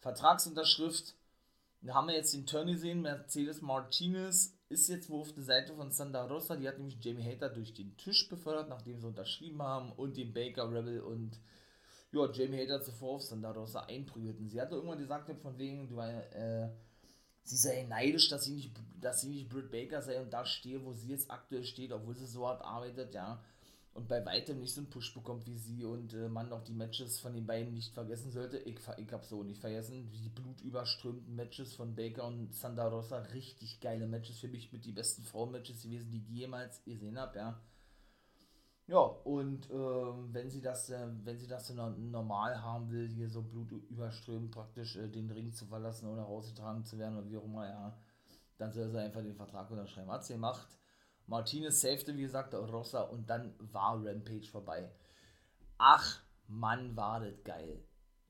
Vertragsunterschrift. 0.00 1.14
Da 1.80 1.94
haben 1.94 2.08
wir 2.08 2.14
jetzt 2.14 2.34
den 2.34 2.44
Turn 2.44 2.66
gesehen, 2.66 3.00
Mercedes 3.00 3.62
Martinez 3.62 4.57
ist 4.68 4.88
jetzt 4.88 5.08
wohl 5.08 5.20
auf 5.20 5.32
der 5.32 5.44
Seite 5.44 5.74
von 5.74 5.90
Santa 5.90 6.24
Rosa, 6.26 6.56
die 6.56 6.68
hat 6.68 6.78
nämlich 6.78 6.98
Jamie 7.00 7.24
Hater 7.24 7.48
durch 7.48 7.72
den 7.72 7.96
Tisch 7.96 8.28
befördert, 8.28 8.68
nachdem 8.68 9.00
sie 9.00 9.06
unterschrieben 9.06 9.62
haben 9.62 9.92
und 9.92 10.16
den 10.16 10.32
Baker 10.32 10.70
Rebel 10.70 11.00
und 11.00 11.38
ja, 12.12 12.30
Jamie 12.32 12.60
Hater 12.62 12.82
zuvor 12.82 13.16
auf 13.16 13.22
Santa 13.22 13.50
Rosa 13.50 13.80
einprügelten. 13.80 14.48
Sie 14.48 14.60
hatte 14.60 14.74
irgendwann 14.74 14.98
gesagt, 14.98 15.30
von 15.40 15.58
wegen, 15.58 15.88
du, 15.88 15.98
äh, 16.00 16.70
sie 17.42 17.56
sei 17.56 17.82
neidisch, 17.84 18.28
dass 18.28 18.44
sie 18.44 18.54
nicht, 18.54 18.72
dass 19.00 19.20
sie 19.20 19.28
nicht 19.28 19.48
Britt 19.48 19.70
Baker 19.70 20.02
sei 20.02 20.20
und 20.20 20.32
da 20.32 20.44
stehe, 20.44 20.84
wo 20.84 20.92
sie 20.92 21.08
jetzt 21.08 21.30
aktuell 21.30 21.64
steht, 21.64 21.92
obwohl 21.92 22.16
sie 22.16 22.26
so 22.26 22.46
hart 22.46 22.62
arbeitet, 22.62 23.14
ja. 23.14 23.42
Und 23.98 24.06
bei 24.06 24.24
weitem 24.24 24.60
nicht 24.60 24.72
so 24.72 24.80
einen 24.80 24.90
Push 24.90 25.12
bekommt 25.12 25.44
wie 25.48 25.58
sie 25.58 25.84
und 25.84 26.14
äh, 26.14 26.28
man 26.28 26.48
noch 26.48 26.62
die 26.62 26.72
Matches 26.72 27.18
von 27.18 27.34
den 27.34 27.48
beiden 27.48 27.74
nicht 27.74 27.92
vergessen 27.92 28.30
sollte. 28.30 28.56
Ich, 28.58 28.78
ich 28.96 29.12
habe 29.12 29.24
so 29.24 29.42
nicht 29.42 29.60
vergessen. 29.60 30.08
Die 30.12 30.28
blutüberströmten 30.28 31.34
Matches 31.34 31.74
von 31.74 31.96
Baker 31.96 32.24
und 32.28 32.54
Santa 32.54 32.86
Rosa. 32.86 33.18
Richtig 33.18 33.80
geile 33.80 34.06
Matches. 34.06 34.38
Für 34.38 34.46
mich 34.46 34.72
mit 34.72 34.84
die 34.84 34.92
besten 34.92 35.24
Frauen-Matches 35.24 35.82
gewesen, 35.82 36.12
die 36.12 36.18
ich 36.18 36.28
jemals 36.28 36.80
gesehen 36.84 37.18
habe, 37.18 37.38
ja. 37.38 37.60
Ja, 38.86 39.00
und 39.00 39.68
ähm, 39.68 40.28
wenn 40.32 40.48
sie 40.48 40.62
das, 40.62 40.90
äh, 40.90 41.08
wenn 41.24 41.36
sie 41.36 41.48
das 41.48 41.68
normal 41.70 42.62
haben 42.62 42.92
will, 42.92 43.08
hier 43.08 43.28
so 43.28 43.42
Blut 43.42 43.72
überströmt, 43.90 44.52
praktisch 44.52 44.94
äh, 44.94 45.08
den 45.08 45.28
Ring 45.28 45.52
zu 45.52 45.66
verlassen 45.66 46.08
oder 46.08 46.22
rausgetragen 46.22 46.84
zu 46.84 46.98
werden 46.98 47.18
oder 47.18 47.28
wie 47.28 47.36
auch 47.36 47.44
immer, 47.44 47.68
ja, 47.68 47.98
dann 48.58 48.70
soll 48.70 48.88
sie 48.90 49.00
einfach 49.00 49.22
den 49.22 49.34
Vertrag 49.34 49.68
unterschreiben. 49.72 50.12
Hat 50.12 50.24
sie 50.24 50.34
gemacht. 50.34 50.77
Martinez 51.28 51.80
safete, 51.80 52.16
wie 52.16 52.22
gesagt, 52.22 52.54
Rossa 52.54 53.02
und 53.02 53.28
dann 53.28 53.54
war 53.58 54.04
Rampage 54.04 54.48
vorbei. 54.50 54.90
Ach, 55.76 56.20
Mann, 56.48 56.96
war 56.96 57.20
das 57.20 57.44
geil. 57.44 57.84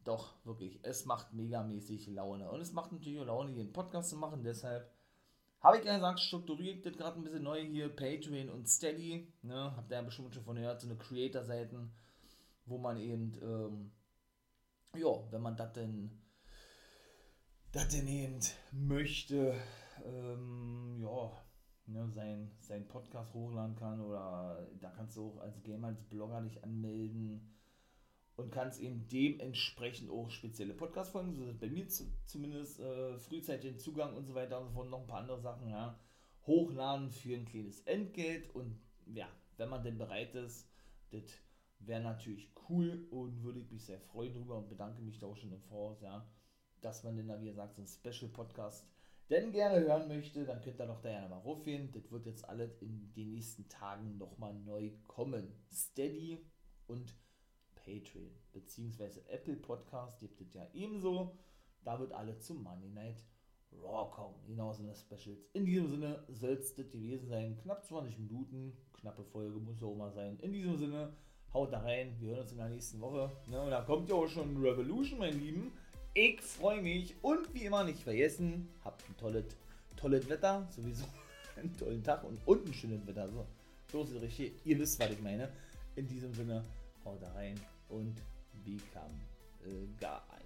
Doch, 0.05 0.35
wirklich, 0.45 0.81
es 0.83 1.07
macht 1.07 1.33
megamäßig 1.33 2.09
Laune. 2.09 2.51
Und 2.51 2.61
es 2.61 2.73
macht 2.73 2.93
natürlich 2.93 3.21
auch 3.21 3.27
Laune, 3.27 3.53
hier 3.53 3.63
einen 3.63 3.73
Podcast 3.73 4.11
zu 4.11 4.17
machen, 4.17 4.43
deshalb 4.43 4.91
habe 5.61 5.79
ich 5.79 5.85
ja 5.85 5.95
gesagt, 5.95 6.21
strukturiert 6.21 6.87
das 6.87 6.97
gerade 6.97 7.19
ein 7.19 7.25
bisschen 7.25 7.43
neu 7.43 7.61
hier, 7.65 7.89
Patreon 7.89 8.49
und 8.49 8.69
Steady. 8.69 9.33
Ne? 9.43 9.73
Habt 9.77 9.91
ihr 9.91 9.97
ja 9.97 10.03
bestimmt 10.03 10.35
schon 10.35 10.45
von 10.45 10.57
gehört, 10.57 10.81
so 10.81 10.87
eine 10.87 10.97
Creator-Seiten, 10.97 11.93
wo 12.67 12.79
man 12.79 12.97
eben, 12.97 13.33
ähm, 13.43 13.91
ja, 14.97 15.33
wenn 15.33 15.43
man 15.43 15.57
das 15.57 15.73
denn, 15.73 16.23
das 17.73 17.89
denn 17.89 18.07
eben 18.07 18.39
möchte, 18.73 19.55
ähm, 20.05 20.97
ja, 21.01 21.33
ne, 21.89 22.09
sein, 22.11 22.51
sein 22.61 22.87
Podcast 22.87 23.35
hochladen 23.35 23.77
kann 23.77 24.01
oder 24.01 24.67
da 24.81 24.91
kannst 24.91 25.17
du 25.17 25.29
auch 25.29 25.41
als 25.41 25.63
Gamer, 25.63 25.89
als 25.89 26.03
Blogger 26.03 26.41
dich 26.43 26.63
anmelden 26.63 27.55
und 28.37 28.53
kannst 28.53 28.81
eben 28.81 29.07
dementsprechend 29.09 30.11
auch 30.11 30.31
spezielle 30.31 30.73
Podcast-Folgen, 30.73 31.35
so 31.35 31.53
bei 31.59 31.69
mir 31.69 31.89
zu, 31.89 32.05
zumindest 32.25 32.79
äh, 32.79 33.19
frühzeitig 33.19 33.73
den 33.73 33.79
Zugang 33.79 34.15
und 34.15 34.27
so 34.27 34.35
weiter 34.35 34.61
und 34.61 34.69
so 34.69 34.75
fort, 34.75 34.91
noch 34.91 35.01
ein 35.01 35.07
paar 35.09 35.21
andere 35.21 35.41
Sachen, 35.41 35.69
ja, 35.69 35.99
hochladen 36.47 37.11
für 37.11 37.35
ein 37.35 37.47
kleines 37.47 37.81
Entgelt. 37.81 38.55
Und 38.55 38.81
ja, 39.07 39.27
wenn 39.57 39.69
man 39.69 39.83
denn 39.83 39.99
bereit 39.99 40.37
ist, 40.37 40.71
das 41.11 41.23
wäre 41.81 42.01
natürlich 42.01 42.49
cool 42.69 43.09
und 43.11 43.43
würde 43.43 43.59
ich 43.59 43.71
mich 43.73 43.85
sehr 43.85 44.01
freuen 44.01 44.33
darüber 44.35 44.59
und 44.59 44.69
bedanke 44.69 45.03
mich 45.03 45.19
da 45.19 45.27
auch 45.27 45.37
schon 45.37 45.53
im 45.53 45.63
Voraus, 45.63 46.01
ja, 46.01 46.25
dass 46.81 47.03
man 47.03 47.17
denn 47.17 47.27
da, 47.27 47.41
wie 47.41 47.47
gesagt, 47.47 47.75
so 47.75 47.83
ein 47.83 47.89
Special-Podcast 47.89 48.87
denn 49.31 49.53
gerne 49.53 49.81
hören 49.81 50.09
möchte, 50.09 50.45
dann 50.45 50.61
könnt 50.61 50.79
ihr 50.81 50.87
doch 50.87 51.01
da 51.01 51.11
gerne 51.11 51.29
mal 51.29 51.39
raufgehen. 51.39 51.91
Das 51.93 52.11
wird 52.11 52.27
jetzt 52.27 52.49
alles 52.49 52.81
in 52.81 53.13
den 53.15 53.33
nächsten 53.33 53.69
Tagen 53.69 54.19
nochmal 54.19 54.55
neu 54.55 54.91
kommen. 55.07 55.53
Steady 55.71 56.45
und 56.87 57.15
Patreon 57.75 58.31
beziehungsweise 58.53 59.27
Apple 59.29 59.57
Podcast 59.57 60.21
gibt 60.21 60.41
es 60.41 60.53
ja 60.55 60.67
ebenso. 60.73 61.37
Da 61.85 61.99
wird 61.99 62.13
alle 62.13 62.39
zum 62.39 62.63
Monday 62.63 62.91
Night 62.91 63.25
Raw 63.73 64.11
kommen. 64.11 64.35
Genauso 64.47 64.83
eine 64.83 64.95
Specials. 64.95 65.47
In 65.53 65.65
diesem 65.65 65.89
Sinne 65.89 66.25
soll 66.29 66.53
es 66.53 66.75
das 66.75 66.91
gewesen 66.91 67.29
sein. 67.29 67.57
Knapp 67.63 67.85
20 67.85 68.19
Minuten. 68.19 68.77
Knappe 68.95 69.25
Folge 69.25 69.59
muss 69.59 69.83
auch 69.83 69.95
mal 69.95 70.11
sein. 70.11 70.39
In 70.41 70.53
diesem 70.53 70.77
Sinne, 70.77 71.13
haut 71.53 71.73
da 71.73 71.81
rein. 71.81 72.17
Wir 72.19 72.31
hören 72.31 72.41
uns 72.41 72.53
in 72.53 72.59
der 72.59 72.69
nächsten 72.69 73.01
Woche. 73.01 73.31
Ja, 73.51 73.63
und 73.63 73.71
da 73.71 73.83
kommt 73.83 74.09
ja 74.09 74.17
auch 74.17 74.27
schon 74.27 74.57
Revolution, 74.57 75.19
mein 75.19 75.39
Lieben. 75.39 75.73
Ich 76.21 76.41
freue 76.41 76.83
mich. 76.83 77.15
Und 77.23 77.55
wie 77.55 77.67
immer 77.67 77.85
nicht 77.85 78.03
vergessen, 78.03 78.69
habt 78.85 79.09
ein 79.09 79.17
tolles, 79.19 79.45
tolles 79.97 80.29
Wetter. 80.29 80.67
Sowieso 80.75 81.05
einen 81.57 81.77
tollen 81.77 82.03
Tag 82.03 82.25
und, 82.25 82.41
und 82.45 82.67
ein 82.67 82.75
schönes 82.75 83.07
Wetter. 83.07 83.29
So, 83.93 84.03
es 84.03 84.21
richtig. 84.21 84.53
Ihr 84.65 84.81
wisst, 84.81 84.99
was 84.99 85.13
ich 85.13 85.21
meine. 85.21 85.49
In 85.95 86.09
diesem 86.09 86.35
Sinne, 86.35 86.65
haut 87.05 87.23
rein 87.37 87.55
und 87.89 88.17
become 88.65 89.15
a 89.65 89.87
guy. 90.01 90.38